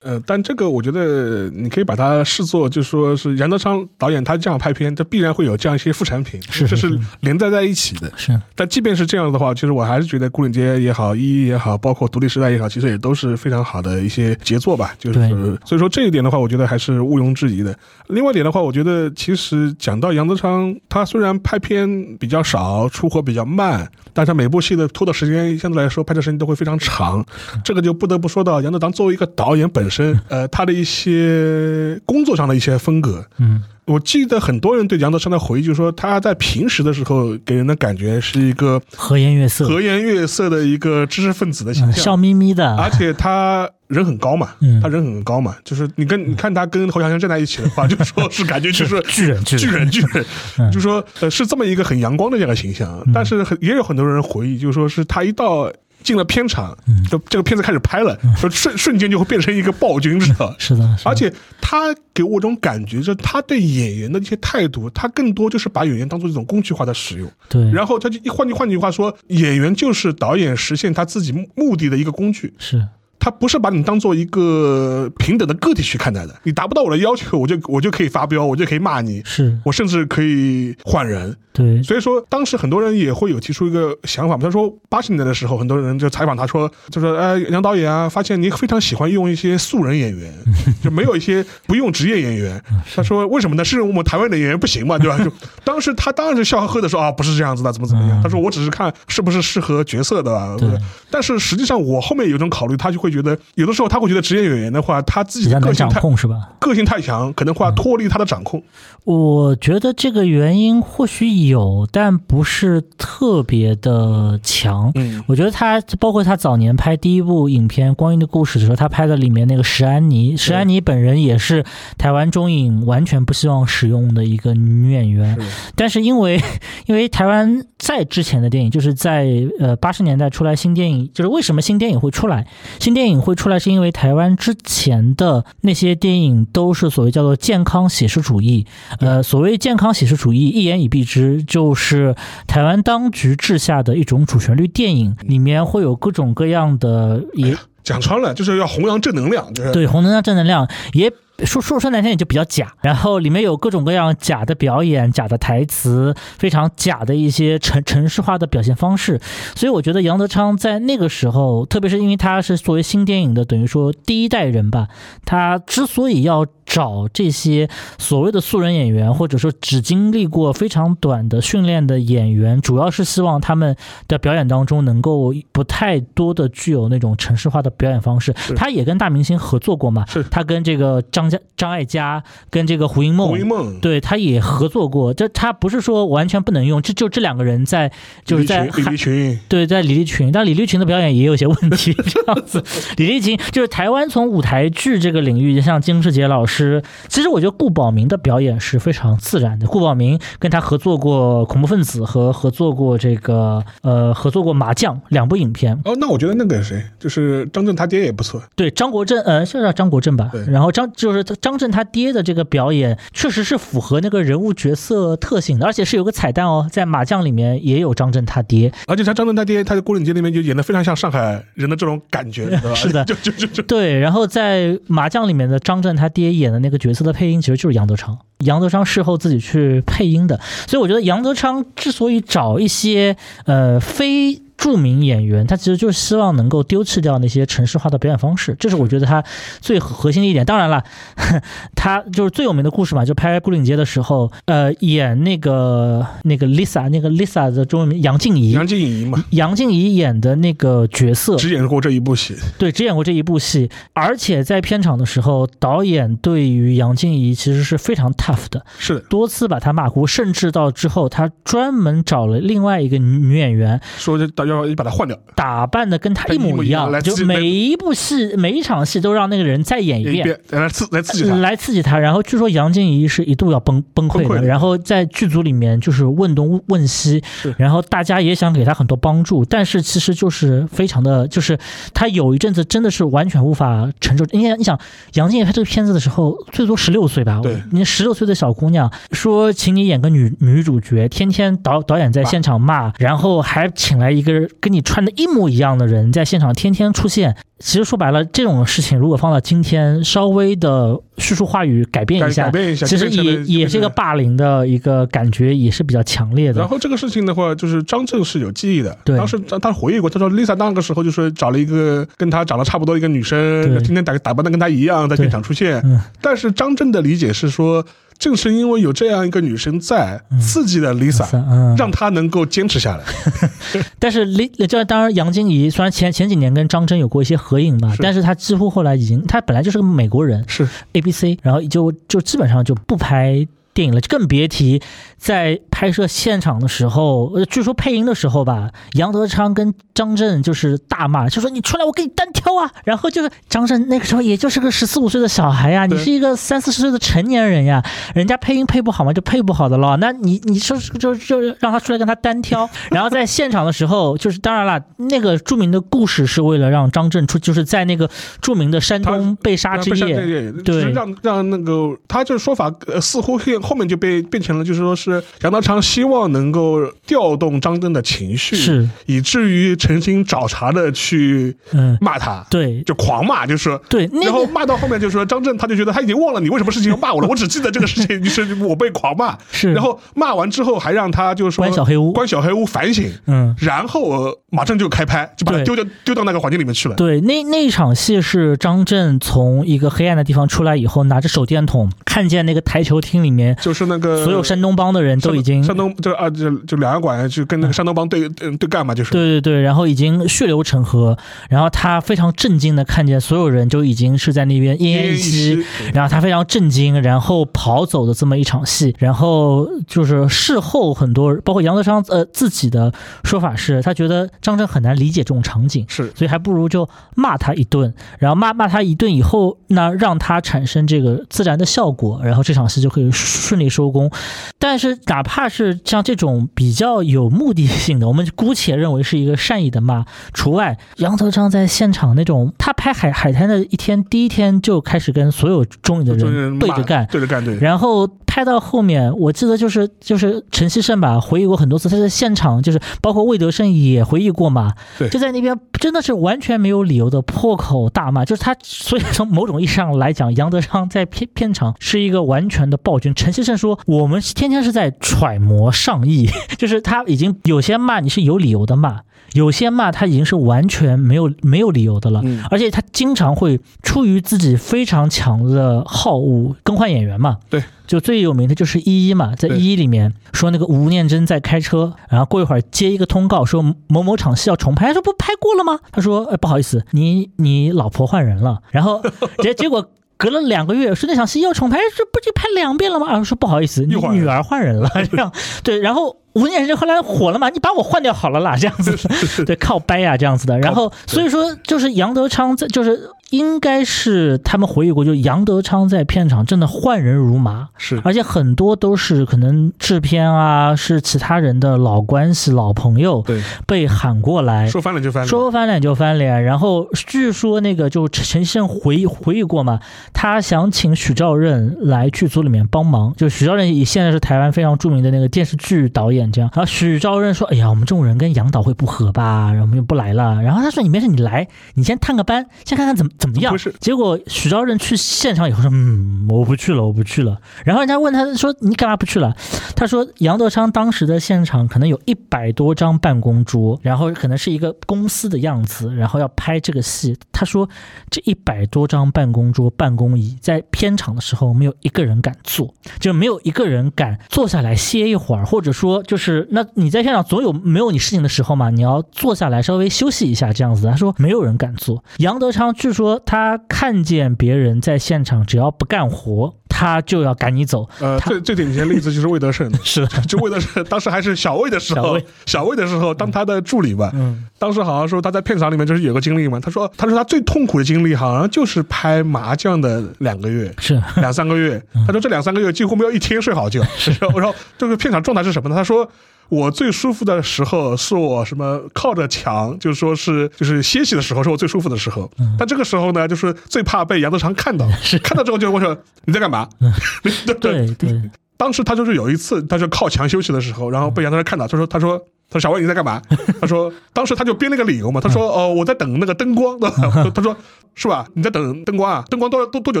[0.00, 8.12] 呃，但这个我觉得你可以把它视作，就说是杨德昌导演他这样拍片，他必然会有这样一些副产品，这是是是连带在一起的。
[8.16, 14.94] 是但即便是这样的话，其实我还是觉得《孤岭街》也好，《一一》也好，包括《独立时代》也好，其实也都是非常好的一些杰作吧。
[14.98, 15.18] 就是
[15.64, 17.76] 所以说这一点的话，我觉得还是毋庸置疑的。
[18.08, 27.24] 另外一点的话，我觉得其实讲到杨德昌，他虽然拍片比较少，出活比较慢，但是他每部戏的拖的时间相对来说拍摄时间都会非常长。
[27.64, 33.24] 这个就不得不说到杨德昌作为一个导演本身， 呃，他的一些工作上的一些风格。
[33.38, 44.80] 嗯，我记得很多人对杨德昌的回忆，就是说他在平时的时候给人的感觉是一个和颜悦色，和颜悦色的一个知识分子的形嗯象，笑眯眯的，而且他人很高嘛， 嗯。
[44.80, 49.66] 他人很高嘛，就是你跟你看他跟侯孝贤站在一起的话， 就说是感觉就是巨人巨人。
[49.66, 50.24] 巨人巨人。
[50.58, 55.72] 嗯，就说呃是这么一个很阳光的这样的形象，但是很也有很多人回忆，就是说是他一到。
[56.02, 60.20] 进了片场，嗯就这个片子开始拍了，就瞬瞬间就会变成一个暴君？
[60.20, 67.30] 是的，是的而且他给我一种感觉，就是他对演员的一些态度，他更多就是把演员当做一种工具化的使用。
[67.48, 72.54] 对，然后他就换句换句话说，演员就是导演实现他自己目目的的一个工具。
[72.58, 72.82] 是
[73.20, 81.36] 他不是把你当做一个平等的个体去看待的，你达不到我的要求，我就我就可以发飙，我就可以骂你，是，我甚至可以换人。
[81.58, 90.32] 对，所以说，当时很多人也会有提出一个想法，他说八十年代的时候，很多人就采访他说，就说，哎，杨导演啊，发现你非常喜欢用一些素人演员，
[90.82, 92.62] 就没有一些不用职业演员。
[92.94, 93.64] 他说为什么呢？
[93.64, 95.18] 是我们台湾的演员不行嘛，对吧？
[95.18, 95.30] 就
[95.64, 98.20] 当时他当然是笑呵呵的说啊，不是这样子的，怎么怎么样。
[98.20, 100.56] 嗯他说我只是看是不是适合角色的吧。
[100.58, 100.68] 对
[101.10, 106.34] 但是实际上我后面有一种考虑，他就会觉得有的时候他会觉得职业演员的话，他自己的个性太控是吧？
[106.58, 108.62] 个性太强，可能会脱离他的掌控。
[109.04, 114.90] 我觉得这个原因或许有，但不是特别的强。
[114.94, 121.64] 嗯我觉得他包括他早年拍第一部影片《光阴的故事》的时候，他拍的里面那个石安妮，石安妮本人也是
[121.96, 125.34] 台湾中影完全不希望使用的一个女演员。
[125.40, 126.40] 是但是因为
[126.86, 129.28] 因为台湾在之前的电影，就是在
[129.58, 132.46] 呃八十年代出来新电影，就是为什么新电影会出来？
[132.78, 138.66] 新电影会出来是因为台湾之前的那些电影都是所谓叫做健康写实主义。
[139.00, 142.14] 呃，所谓健康写实主义，一言以蔽之，就是
[142.46, 151.10] 台湾当局制下的一种主旋律电影，里面会有各种各样的也讲穿了就是要弘扬正能量，就是对，弘扬、正能量也
[151.44, 159.20] 说说说难听点就比较假，然后里面有各种各样假的表演、假的台词，非常假的一些城城市化的表现方式。
[159.54, 164.88] 所以我觉得杨德昌在那个时候，特别是因为他是作为新电影的等于说第一代人吧，
[165.24, 167.68] 他之所以要找这些
[167.98, 173.76] 所谓的素人演员，或者说只经历过非常短的训练的演员，主要是希望他们
[174.08, 178.32] 的表演当中能够不太多的具有那种城市化的表演方式。
[178.56, 183.46] 他也跟大明星合作过嘛，是他跟这个张家张艾嘉，跟这个胡因梦胡因。
[183.46, 187.90] 梦，对，他也合作过，这他不是说完全不能用，这就这两个人在
[188.24, 192.62] 就是在李立群，对，在李立群，但李立群的表演也有些问题， 这样子。
[192.96, 199.66] 李立群就是台湾从舞台剧这个领域，像金世杰老师，其实我觉得顾宝明的表演是非常自然的。
[199.66, 210.44] 顾宝明跟他合作过《恐怖分子》和合作过这个呃合作过《麻将》两部影片，哦，那我觉得那个谁，就是张震他爹也不错，对张国正，呃，是叫张国正吧对？
[210.46, 218.72] 然后张就是就是张震他爹的这个表演，确实是符合那个人物角色特性的，而且是有个彩蛋哦，在麻将里面也有张震他爹。
[218.86, 222.74] 而且他张震他爹，他在《孤岭街》那边就演的非常像上海人的这种感觉，对吧？
[222.74, 228.18] 是的就就就就对，然后在麻将里面的张震他爹演的那个角色的配音，其实就是杨德昌。
[228.44, 230.38] 杨德昌事后自己去配音的，
[230.68, 233.16] 所以我觉得杨德昌之所以找一些
[233.46, 239.24] 呃非著名演员，他其实就是希望能够丢弃掉那些城市化的表演方式，这是我觉得他
[239.60, 240.44] 最核心的一点。
[240.44, 240.82] 当然了，
[241.74, 258.94] 他就是最有名的故事嘛，就拍《孤岭街》的时候，呃，演那个那个 Lisa，那个 Lisa 的中文名杨静怡，杨静怡嘛，杨静怡演的那个角色，只演过这一部戏，对，只演过这一部戏，而且在片场的时候，导演对于杨静怡其实是非常 tough 的，是。
[258.94, 270.38] 的，多次把她骂哭，甚至到之后，他专门找了另外一个女女演员，说就要要把它换掉，打扮的跟他一模一样，就每一部戏、每一场戏都让那个人再演一遍。
[270.50, 277.22] 来刺来刺激他，来刺激他，然后据说杨静怡是一度要崩崩溃的，然后在剧组里面就是问东问西，
[277.56, 281.58] 然后大家也想给他很多帮助，但是其实就是非常的，就是
[281.92, 284.24] 他有一阵子真的是完全无法承受。
[284.32, 284.78] 你想，你想
[285.14, 297.34] 杨静怡拍这个片子的时候，最多十六岁吧，对你十六岁的小姑娘说，请你演个女女主角，天天导导演在现场骂，然后还请来一个跟你穿的一模一样的人在现场天天出现。
[297.60, 306.60] 其实说白了，这种事情如果放到今天，稍微的叙述话语改变一下，改改变一下其实也也是一个霸凌的一个感觉，也是比较强烈的。
[306.60, 308.96] 然后这个事情的话，就是张震是有记忆的。
[309.04, 315.80] 对当时他他回忆过，他说 Lisa 那个时候就是找了一个跟他长得差不多一个女生对，今天打打扮的跟他一样，在现场出现。
[315.84, 317.84] 嗯但是张震的理解是说，
[318.18, 323.04] 正是因为有这样一个女生在，刺激了 Lisa，、嗯，让她能够坚持下来。
[323.98, 333.46] 但是 Li 这当然杨静怡虽然前前几年跟张真有过一些合影吧，是但是她几乎后来已经，她本来就是个美国人是，A B C，然后就就基本上就不拍。
[333.74, 334.82] 电影了，更别提
[335.18, 342.68] 在拍摄现场的时候，呃，据说配音的时候吧，杨德昌跟张震就是大骂，就说你出来我给你单挑啊。
[342.82, 347.80] 然后就是张震那个时候也就是个十四五岁的小孩呀，你是一个三四十岁的成年人呀，
[348.12, 358.10] 人家配音配不好嘛就配不好的了，那你你说就就 让他出来跟他单挑，然后在现场的时候，就是当然了，那个著名的故事是为了让张震出，就是在那个
[358.40, 360.74] 著名的山东被杀之夜，夜，对。
[360.74, 373.78] 就是让让那个他这个说法，呃，似乎后后面就被变成了，就是说是杨德昌希望能够调动张震的情绪，是，以至于诚心找茬的去嗯，骂他，对就狂骂，就是。
[373.88, 383.54] 对，那个然后骂到后面就说张震他就觉得他已经忘了你为什么事情要骂我了，我只记得这个事情就是我被狂骂，是，然后骂完之后还让他就是说关小黑屋关小黑屋反省，嗯。
[383.58, 386.94] 然后呃马上就开拍，就把他丢掉丢到那个环境里面去了。
[386.94, 399.10] 对，那那场戏是张震从一个黑暗的地方出来以后，拿着手电筒看见那个台球厅里面就是那个所有山东帮的人都已经山东就啊就就两岸馆就跟那个山东帮对嗯对干嘛，就是。
[399.12, 401.16] 对对对，然后已经血流成河，
[401.48, 412.92] 然后他非常震惊的看见所有人就已经是在那边奄奄一息，然后他非常震惊，然后跑走的这么一场戏，然后就是事后很多，包括杨德昌呃自己的
[413.24, 416.12] 说法是，他觉得张震很难理解这种场景，是。
[416.14, 424.10] 所以还不如就骂他一顿，然后骂骂他一顿以后，那让他产生这个自然的效果，然后这场戏就可以顺利收工。
[424.58, 430.78] 但是哪怕是像这种比较有目的性的，我们姑且认为是一个善意的骂除外。
[430.96, 437.56] 杨德昌在现场那种，他拍海海滩的一天，第一天就开始跟所有中影的人对着干，对着干对。
[437.58, 453.14] 然后拍到后面，我记得就是就是陈锡胜吧回忆过很多次，他在现场就是包括魏德胜也回忆过嘛，对就在那边真的是完全没有理由的破口大骂，就是他，所以从某种意义上来讲，杨德昌在片片场是一个完全的暴君。
[453.14, 459.00] 陈锡胜说，我们天天是在揣摩上意， 就是他已经有些骂你是有理由的骂。
[459.32, 467.38] 有些骂他已经是完全没有没有理由的了，嗯而且他经常会出于自己非常强的好恶更换演员嘛。
[467.50, 475.80] 对，就最有名的就是一一嘛，在对一一里面说那个吴念真在开车，然后过一会儿接一个通告说某某场戏要重拍，他说不拍过了吗？
[475.92, 479.02] 他说哎不好意思，你你老婆换人了，然后
[479.42, 479.90] 结结果。
[480.18, 483.06] 隔了两个月，说那场戏要重拍，这不就拍两遍了吗？
[483.08, 485.32] 啊，说不好意思，你女儿换人了， 这样。
[485.62, 490.58] 对，然后吴念真后来火了嘛，你把我换掉好了啦，这样子，对，靠掰啊这样子的。
[490.58, 506.42] 然后所以说就是杨德昌在就是应该是他们回忆过，就杨德昌在片场真的换人如麻，是而且很多都是可能制片啊，是其他人的老关系、老朋友对，被喊过来，说翻脸就翻脸，说翻脸就翻脸。
[506.42, 509.80] 然后据说那个就陈胜回忆回忆过嘛，
[510.12, 513.12] 他想请许兆任来剧组里面帮忙。
[513.16, 516.50] 就许兆任也现在是台湾非常著名的那个电视剧导演，这样。
[516.54, 523.52] 然后许兆任说：“哎呀，我们这种人跟杨导会不合吧，然后我们就不来了。”然后他说：“你没事，你来，你先探个班，先看看怎么怎么样。
[523.52, 529.36] 不是”结果许昭任去现场以后说：“嗯，我不去了，我不去了。”然后人家问他说：“你干嘛不去了？”
[529.74, 537.16] 他说：“杨德昌当时的现场可能有一百多张办公桌，然后可能是一个公司的样子，然后要拍这个戏。
[537.32, 537.68] 他说
[538.10, 550.86] 这一百多张办公桌、办公椅，在片场的时候没有一个人敢坐，就没有一个人敢坐下来歇一会儿，或者说就是那你在现场总有没有你事情的时候嘛，你要坐下来稍微休息一下这样子。
[550.88, 552.02] 他说没有人敢坐。
[552.18, 557.88] 杨德昌据说他看见别人在现场只要不干活，他就要赶你走。
[558.00, 570.74] 呃，最最典型的例子就是魏德胜， 是的，就魏德胜当时还是小魏的时候小魏，小魏的时候当他的助理吧，嗯，当时好像说他在片场里面就是有个经历嘛，他说他说他最痛苦的经历好像就是拍麻将的两个月。
[570.78, 573.80] 是 两三个月，他说这两三个月几乎没有一天睡好觉。
[574.20, 575.74] 然后，然后这个片场状态是什么呢？
[575.74, 576.08] 他说
[576.48, 582.30] 我最舒服的时候是我什么靠着墙，就是说是就是歇息的时候是我最舒服的时候。
[582.58, 584.86] 但这个时候呢，就是最怕被杨德昌看到，
[585.22, 585.96] 看到之后就问说
[586.26, 586.68] 你在干嘛？
[587.44, 592.20] 对对对，当时他就是有一次，他就靠墙休息的时候，然后被杨德昌看到，他说他说。
[592.50, 593.20] 他说：“小魏，你在干嘛？”
[593.60, 595.20] 他说：“当时他就编了个理由嘛。
[595.20, 596.80] 他说：‘哦，我在等那个灯光。’？
[596.80, 597.54] 他说
[597.98, 598.24] ：‘是吧？
[598.34, 599.24] 你在等灯光啊？
[599.28, 600.00] 灯光多多多久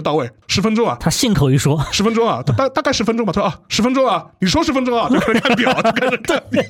[0.00, 0.30] 到位？
[0.46, 0.96] 十分钟啊？
[1.00, 2.40] 他信口一说，十分钟啊？
[2.46, 4.24] 大大大概十分钟吧。’他说：‘啊，十分钟啊？
[4.38, 6.62] 你说十分钟啊？’就开始看表，就开始看表，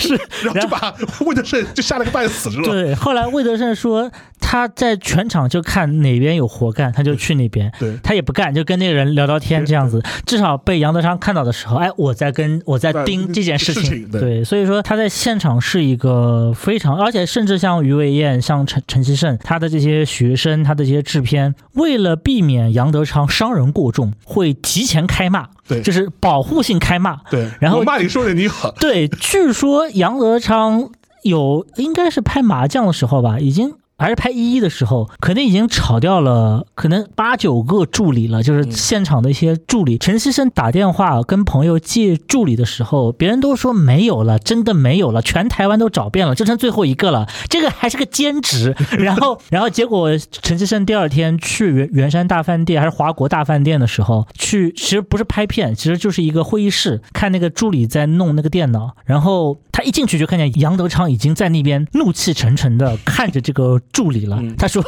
[0.00, 0.14] 是，
[0.44, 0.92] 然后就把
[1.24, 2.72] 魏德胜就吓了个半死，知道吗？
[2.72, 4.10] 对，后来魏德胜说
[4.40, 7.72] 他在全场就看哪边有活干，他就去那边。
[7.78, 10.02] 对他也不干，就跟那个人聊聊天这样子。
[10.26, 13.84] 至少被杨德昌看到的时候，哎，我在跟我在盯这件事情。
[13.84, 27.20] 事情对对，所以说他在现场是一个非常，而且甚至像于伟燕、像陈陈其胜，他的这些学生，他的这些制片，为了避免杨德昌伤人过重，会提前开骂，对就是保护性开骂。
[27.30, 30.90] 对，然后我骂你说的你好，对，据说杨德昌
[31.22, 33.74] 有应该是拍麻将的时候吧，已经。
[34.04, 39.96] 还是拍一一的时候，可能已经炒掉了可能八九个助理了，就是现场的一些助理。
[39.96, 47.26] 陈锡生打电话跟朋友借助理的时候，别人都说没有了，真的没有了，全台湾都找遍了，就剩最后一个了。
[47.48, 48.76] 这个还是个兼职。
[48.98, 58.94] 然后，然后结果陈锡生第二天去圆圆山大饭店还是华国大饭店的时候，去其实不是拍片，其实就是一个会议室，看那个助理在弄那个电脑。
[59.06, 64.42] 然后他一进去就看见杨德昌已经在那边怒气沉沉的看着这个助理了。
[64.58, 64.84] 他说：“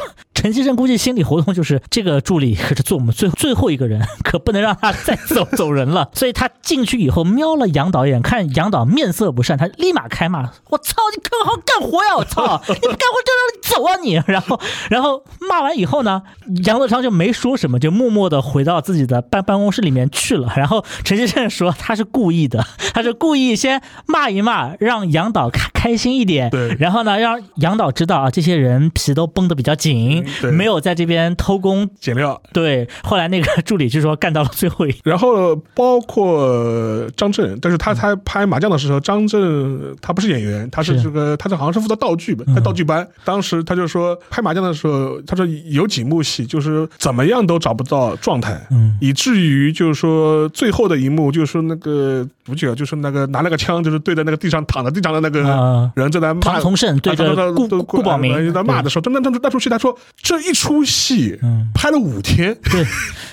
[0.47, 6.09] 陈先生估计心理活动就是这个助理可是做我们最最后一个人， 可不能让他再走走人了。
[6.15, 12.15] ”所以他进去以后瞄了杨导演，看杨导面色不善，他立马开骂：“我操，你干好干活呀！
[12.15, 14.57] 我操， 你不干活就让你走啊你！”然后，
[14.89, 16.21] 然后骂完以后呢，
[16.63, 20.53] 杨德昌就没说什么，就默默的回到自己的办办公室里面去了。
[20.55, 31.89] 然后陈先生说他是故意的，他是故意先骂一骂，让杨导开开心一点，对然后呢，让杨导知道啊，这些人皮都绷得比较紧，对没有在这边偷工。
[31.99, 32.41] 减料。
[32.53, 43.07] 对，后来那个助理就说干到了最后一，然后包括张震，但是他他拍麻将的时候，张震他不是演员，他是是这个他是好像是负责道具的，嗯在道具班。
[43.23, 56.39] 当时他就说拍麻将的时候，他说有几幕戏就是怎么样都找不到状态，嗯以至于就是说最后的一幕就是说那个主角就是那个拿了个枪，就是对着那个地上躺在地上的那个啊人在那骂。
[56.41, 61.69] 唐从胜对着顾顾宝明呃在骂的时候，真的那那出戏，他说这一出戏嗯。
[61.73, 62.83] 拍了五天，对，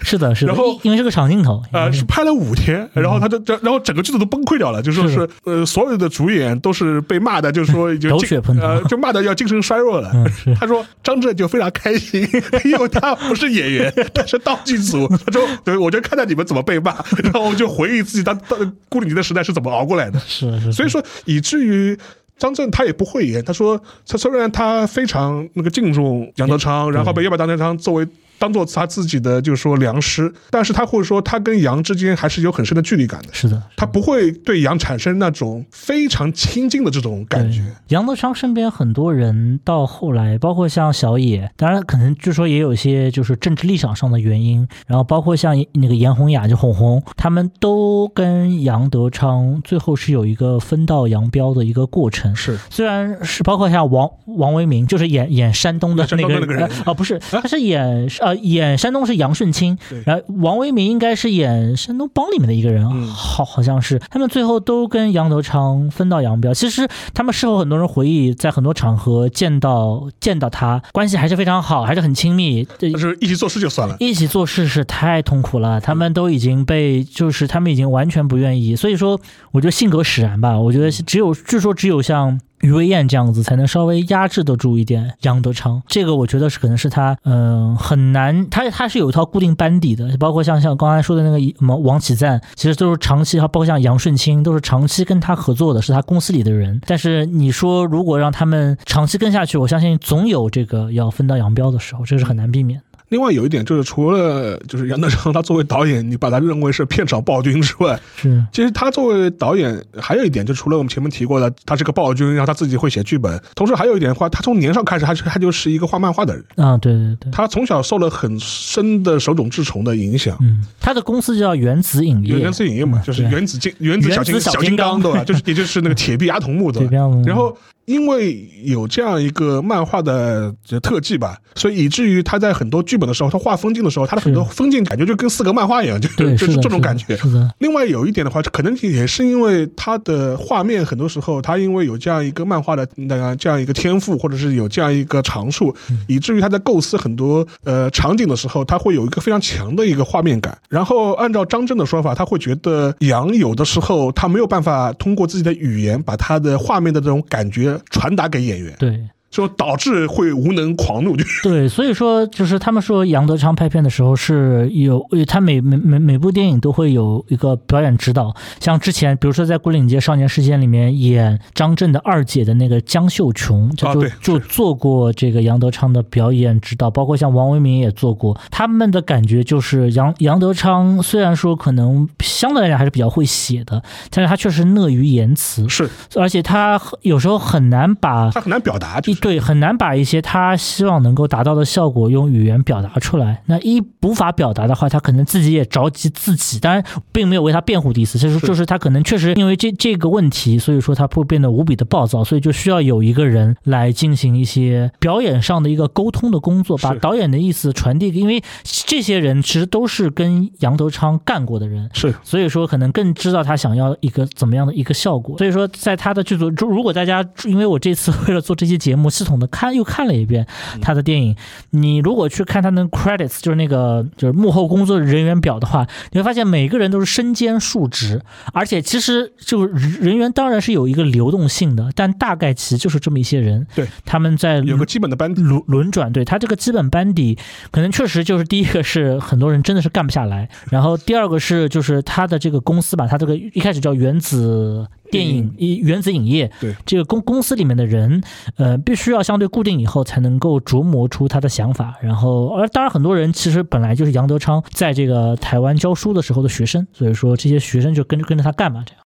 [0.02, 2.04] 是的，是的，然后因因为是个长镜头，呃，是。
[2.04, 8.62] 拍了五天，然后他就这，然后整个剧组都崩溃掉了，就说嗯是是呃，所有的主演都是被骂的，就是说就精狗血喷头。
[8.66, 10.12] 呃，就骂的要精神衰弱了。
[10.60, 12.20] 他说张震就非常开心，
[12.64, 15.08] 因为他不是演员， 他是道具组。
[15.08, 20.20] 他说，对，我就看到你们怎么被骂，然后我就回忆自己当当孤零零的时代是怎么熬过来的。
[20.26, 21.98] 是是，所以说，以至于
[22.36, 23.44] 张震他也不会演。
[23.44, 28.06] 他说，他虽然他非常那个敬重杨德昌，然后被要把杨德昌作为
[28.38, 37.62] 当做他自己的就是说良师，但是他会说他跟杨之间还是有很深的距离感的，是的，他不会对杨产生那种非常亲近的这种感觉。
[37.88, 52.34] 杨德昌身边很多人到后来，包括像小野，当然可能据说也有一些就是政治立场上的原因，然后包括像那个严宏雅就红红，他们都跟杨德昌最后是有一个分道扬镳的一个过程。
[52.34, 66.54] 是虽然是包括像王王维明，就是演演山东的山那个那个人呃啊，不是， 他是演呃演山东是杨顺清，然后王维民应该是演山东帮里面的一个人，嗯好好像是他们最后都跟杨德昌分道扬镳。
[66.54, 72.66] 其实他们事后很多人回忆，在很多场合见到见到他，关系还是非常好，还是很亲密。
[72.78, 73.96] 这但是一起做事就算了。
[74.00, 79.20] 一起做事是太痛苦了，他们都已经被，就是他们已经完全不愿意，所以说，
[79.52, 102.93] 我觉得性格使然吧，我觉得只有，据说只有像于薇燕这样子，才能稍微压制得住一点杨德昌，这个我觉得是可能是他，嗯、很难，他他是有一套固定班底的，包括像像刚才说的那个什么王启赞，其实都是长期，包括像杨顺清，都是长期跟他合作的，是他公司里的人，但是你说如果让他们长期跟下去，我相信总有这个要分道扬镳的时候，这个是很难避免的。
[103.14, 117.30] 另外有一点就是，除了就是杨德昌他作为导演，你把他认为是片场暴君之外，是，其实他作为导演还有一点，就除了我们前面提过的，他是个暴君，然后他自己会写剧本，同时还有一点的话，他从年少开始，他就他就是一个画漫画的人，啊，对对对。
[117.30, 120.36] 他从小受了很深的手冢治虫的影响。
[120.40, 125.02] 嗯，他的公司叫原子影业，原子影业嘛，就是原子金原子小金小小金金刚刚。
[125.02, 125.22] 对吧？
[125.22, 126.90] 就是也就是那个铁臂阿童木对吧？
[127.24, 127.56] 然后
[127.86, 137.16] 因为有这样一个漫画的这特技吧，所以以至于他在很多剧本的时候，他画风景的时候，他的很多风景感觉就跟四格漫画一样，就对，就是这种感觉。
[137.16, 145.74] 是的，另外有一点的话，可能也是因为他的画面很多时候，他因为有这样一个漫画的那个这样一个天赋，或者是有这样一个长处，
[146.06, 150.56] 以至于他在构思很多呃场景的时候，他会有一个非常强的一个画面感。
[150.68, 159.08] 然后按照张震的说法，他会觉得杨有的时候他没有办法通过自己的语言把他的画面的这种感觉传达给演员，对。
[159.34, 161.16] 就导致会无能狂怒。
[161.42, 193.40] 对，所以说就是他们说杨德昌拍片的时候是有，呃他每每每每部电影都会有一个表演指导，像之前比如说在《牯岭街少年事件》里面演张震的二姐的那个江秀琼，就就、啊就做过这个杨德昌的表演指导，包括像王维明也做过，他们的感觉就是杨杨德昌虽然说可能相对来讲还是比较会写的，但是他确实乐于言辞，是而且他有时候很难把他很难表达，就是对，很难把一些他希望能够达到的效果用语言表达出来。
[193.46, 215.38] 那一无法表达的话，他可能自己也着急自己，当然并没有为他辩护的意思，就是是就是他可能确实因为这这个问题，所以说他会变得无比的暴躁，所以就需要有一个人来进行一些表演上的一个沟通的工作，把导演的意思传递给，因为这些人其实都是跟杨德昌干过的人，是所以说可能更知道他想要一个怎么样的一个效果。
[215.38, 220.46] 所以说，在他的剧组，如果大家因为我这次 为了做这期节目，系统的看又看了一遍
[220.82, 221.36] 他的电影，
[221.70, 228.20] 你如果去看他的 credits，就是那个就是幕后工作人员表的话，你会发现每个人都是身兼数职，
[228.52, 235.44] 而且其实就人员当然是有一个流动性的，但大概其就是这么一些人，对，他们在有个基本的班底。
[235.44, 237.36] 轮轮转，对他这个基本班底，
[237.70, 244.88] 可能确实就是第一个是很多人真的是干不下来，然后第二个是就是他的这个公司吧，他这个一开始叫原子。
[245.14, 248.22] 电影一原子影业，对这个公公司里面的人，
[248.56, 251.94] 呃，必须要相对固定以后，才能够琢磨出他的想法。
[252.02, 259.03] 然后，而当然很多人其实本来就是杨德昌在这个台湾教书的时候的学生，所以说这些学生就跟着跟着他干嘛，这样。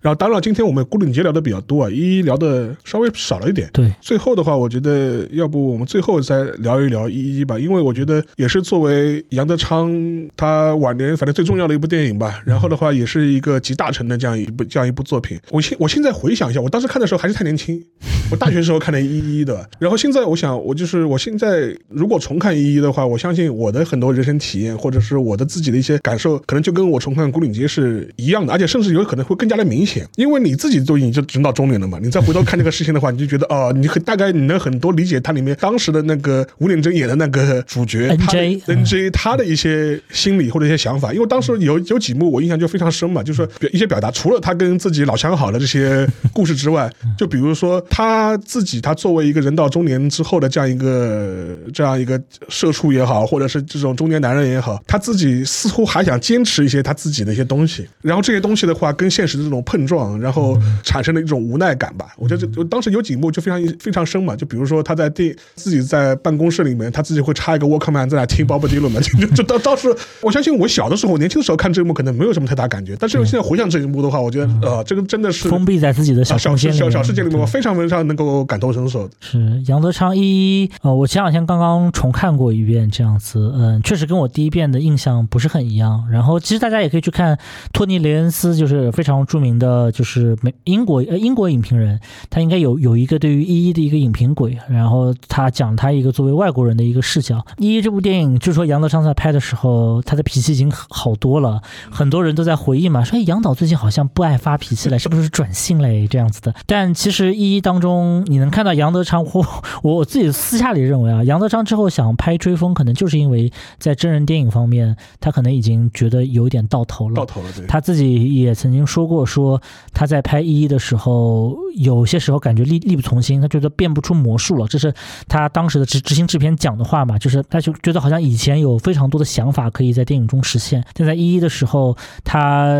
[0.00, 3.68] 然后当然，今天我们古岭街聊的比较多啊，一一聊的稍微少了一点。
[3.72, 9.92] 对，最后的话，我觉得要不我们最后再聊一聊一一吧，因为我觉得也是作为杨德昌
[10.36, 12.40] 他晚年反正最重要的一部电影吧。
[12.44, 15.38] 然后的话，也是一个集大成的这样一部这样一部作品。
[15.50, 17.82] 我现我现在回想一下，我当时看的时候还是太年轻，
[18.30, 19.68] 我大学时候看的一一的。
[19.78, 29.85] 然后现在我想，我就是我现在如果重看一一的话，我相信我的很多人生体验或者是我的自己的一些感受，可能就跟我重看古岭街是一样的，而且甚至有可能会更加的明显，
[30.16, 62.06] 因为你自己都已经就人到中年了嘛，你再回头看这个事情的话，你就觉得哦，你很大概你能很多理解它里面当时的那个吴念真演的那个主角 NJ 他的 NJ 他的一些心理或者一些想法，因为当时有有几幕我印象就非常深嘛，就是说表一些表达，除了他跟自己老相好的这些故事之外，就比如说他自己，他作为一个人到中年之后的这样一个这样一个社畜也好，或者是这种中年男人也好，他自己似乎还想坚持一些他自己的一些东西，然后这些东西的话跟现实的这种碰碰撞，然后产生了一种无奈感吧。
[62.16, 79.08] 我觉得这我当时有几幕就非常非常深嘛，就比如说他在电自己在办公室里面，他自己会插一个 Walkman 在那听 Bob Dylan 嘛， 就就就当当时我相信我小的时候年轻的时候看这一幕可能没有什么太大感觉，但是现在回想这一幕的话，我觉得呃这个真的是封闭在自己的小啊小小小世界里面，我非常非常能够感同身受。
[79.20, 86.04] 是杨德昌一一，呃，我前两天刚刚重看过一遍，这样子，嗯，确实跟我第一遍的印象不是很一样。
[86.10, 87.38] 然后其实大家也可以去看
[87.72, 91.98] 托尼·雷恩斯，就是非常著名的，就是美英国呃英国影评人，
[92.30, 97.44] 他应该有有一个对于一一的一个影评轨，然后他讲他一个作为外国人的一个视角。
[97.58, 101.60] 一一这部电影，据说杨德昌在拍的时候，他的脾气已经好多了，
[101.90, 106.54] 很多人都在回忆嘛，说哎杨导最近好像不爱发脾气了，是不是转性嘞这样子的？
[106.66, 109.46] 但其实一一当中，你能看到杨德昌，我
[109.82, 117.14] 我自己私下里认为啊，杨德昌之后想拍追风，可能就是因为在真人电影方面，他可能已经觉得有点到头了。
[117.14, 119.55] 到头了，对，他自己也曾经说过，说
[119.92, 124.66] 他在拍一一的时候，有些时候感觉力力不从心，他觉得变不出魔术了。
[124.66, 124.92] 这是
[125.28, 132.76] 他当时的执执行制片讲的话嘛，就是他就觉得好像以前有非常多的想法可以在电影中实现，但在一一的时候，他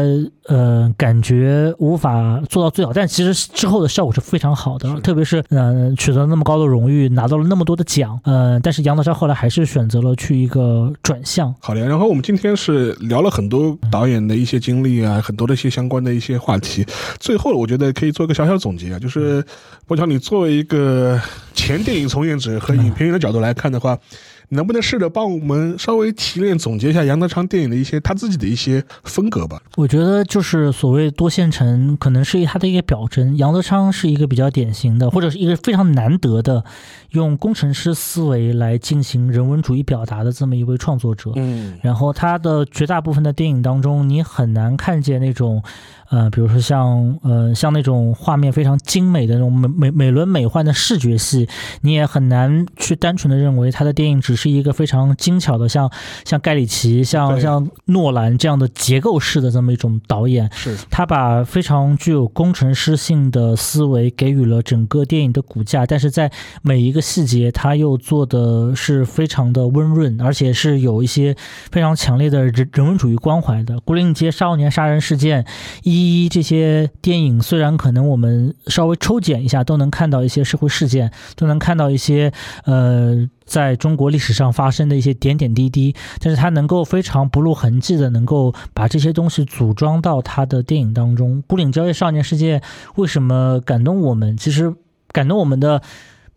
[0.46, 16.65] 呃感觉无法做到最好，但其实之后的效果是非常好的，特别是呃取得了那么高的荣誉，拿到了那么多的奖，呃，但是杨德昌后来还是选择了去一个转向，好的，然后我们今天是聊了很多导演的一些经历啊，很多的一些相关的一些话题。
[17.18, 19.44] 最后，我觉得可以做一个小小总结啊，就是
[19.88, 21.20] 我想，你作为一个
[21.54, 23.98] 前电影从业者和影评人的角度来看的话，
[24.50, 29.60] 能不能试着帮我们稍微提炼总结一下杨德昌电影的一些他自己的一些风格吧？
[29.76, 33.36] 我觉得就是所谓多线程，可能是他的一个表征。
[33.36, 36.64] 杨德昌是一个比较典型的，或者是一个非常难得的，
[37.10, 41.32] 用工程师思维来进行人文主义表达的这么一位创作者。
[41.34, 45.60] 嗯，然后他的绝大部分的电影当中，你很难看见那种，
[46.10, 51.48] 呃，比如说像呃像那种画面非常精美的那种美美美轮美奂的视觉系，
[51.82, 55.90] 你也很难去单纯的认为他的电影只是一个非常精巧的，像
[56.24, 60.50] 像盖里奇、像像诺兰这样的结构式的这么一种导演。
[60.52, 66.30] 是他把非常具有工程师性的思维给予了整个电影的骨架，但是在
[66.62, 71.34] 每一个细节，他又做的是非常的温润，而且是有一些
[71.70, 73.74] 非常强烈的人人文主义关怀的。
[73.80, 75.42] 《牯岭街少年杀人事件》
[75.82, 82.32] 一一一这些电影，虽然可能我们稍微抽检一下，都能看到一些社会事件，都能看到一些
[82.64, 83.28] 呃。
[83.46, 91.38] 在中国历史上发生的一些点点滴滴，但是他能够非常不露痕迹的，能够把这些东西组装到他的电影当中。
[91.46, 92.58] 《孤岭交易少年事件》
[92.96, 94.36] 为什么感动我们？
[94.36, 94.74] 其实
[95.12, 95.80] 感动我们的。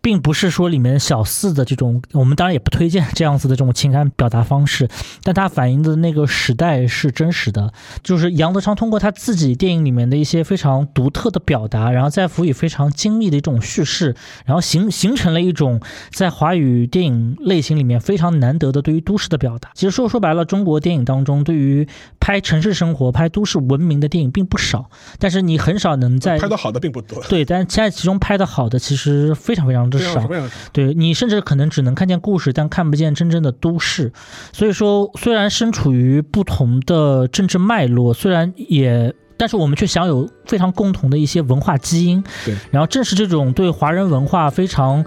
[0.02, 4.88] 并不是说里面小四的这种，我们当然也不推荐 这样子的这种情感表达方式，
[5.24, 7.74] 但它反映的那个时代是真实的。
[8.02, 14.16] 就是杨德昌通过他自己电影里面的一些非常独特的表达，然后再辅以非常精密的一种叙事，
[14.46, 15.82] 然后形形成了一种
[16.12, 19.72] 在华语电影类型里面非常难得的对于都市的表达。
[19.74, 21.88] 其实说说白了，中国电影当中对于
[22.20, 30.36] 拍城市生活、拍都市文明的电影并不少，但是你很少能在拍的好的并不多，对，但是现在其中拍的好的其实非常非常常非。
[30.36, 30.56] 常少。
[30.72, 34.12] 对你甚至可能只能看见故事，但看不见真正的都市。
[34.52, 42.24] 所以说，虽然身处于不同的政治脉络，虽然也，但是我们却享有非常共同的一些文化基因。
[42.46, 45.06] 对，然后正是这种对华人文化非常。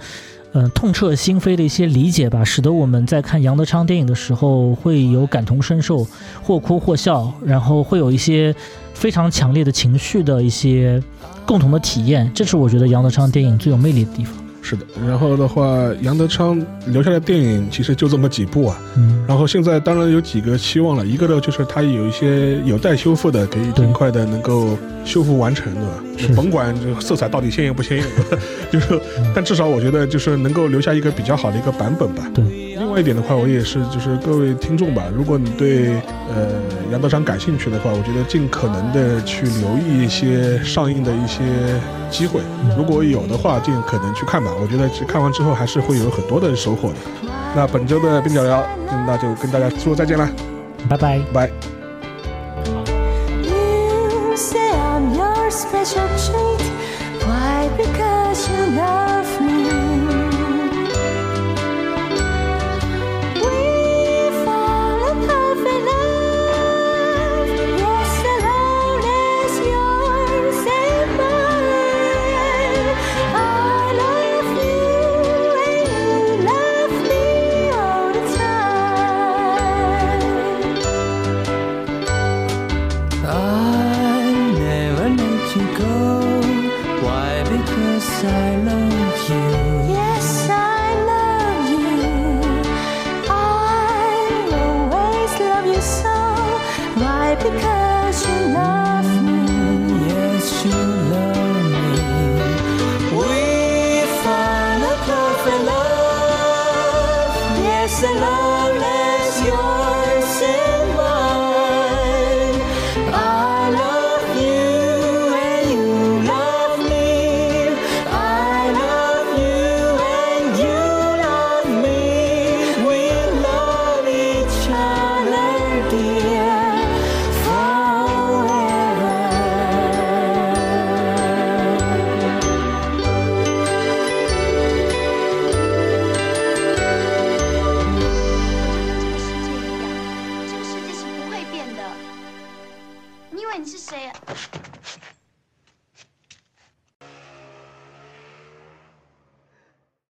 [0.55, 6.07] 嗯，痛彻心扉的一些理解吧，使得我们在看杨德昌电影的时候会有感同身受，
[6.43, 8.55] 或哭或笑，然后会有一些
[8.93, 11.03] 非常强烈的情绪的一些
[11.47, 12.31] 共同的体验。
[12.35, 14.42] 这是我觉得杨德昌电影最有魅力的地方。
[14.63, 15.67] 是的，然后的话，
[16.03, 18.81] 杨德昌留下的电影其实就这么几部啊。
[18.97, 26.05] 嗯，然后现在当然有几个期望了，一个呢就是他有一些有待修复的，可以尽快的能够修复完成，对吧？
[26.17, 28.07] 是就甭管这个色彩到底鲜艳不鲜艳，
[28.73, 29.01] 就是，
[29.35, 32.31] 但至少我觉得就是能够留下一个比较好的一个版本吧。
[32.33, 32.72] 对。
[32.83, 35.95] 另外一点的话，我也是就是各位听众吧，如果你对
[36.29, 36.61] 呃
[36.91, 41.41] 杨德昌感兴趣的话，我觉得尽可能的去留意一些上映的一些
[42.11, 42.41] 机会，
[42.77, 44.51] 如果有的话，尽可能去看吧。
[44.61, 46.97] 我觉得去看完之后还是会有很多的收获的。
[47.55, 48.67] 那本周的边角聊，
[49.07, 50.29] 那就跟大家说再见啦，
[50.89, 51.21] 拜拜。
[51.33, 51.82] 拜。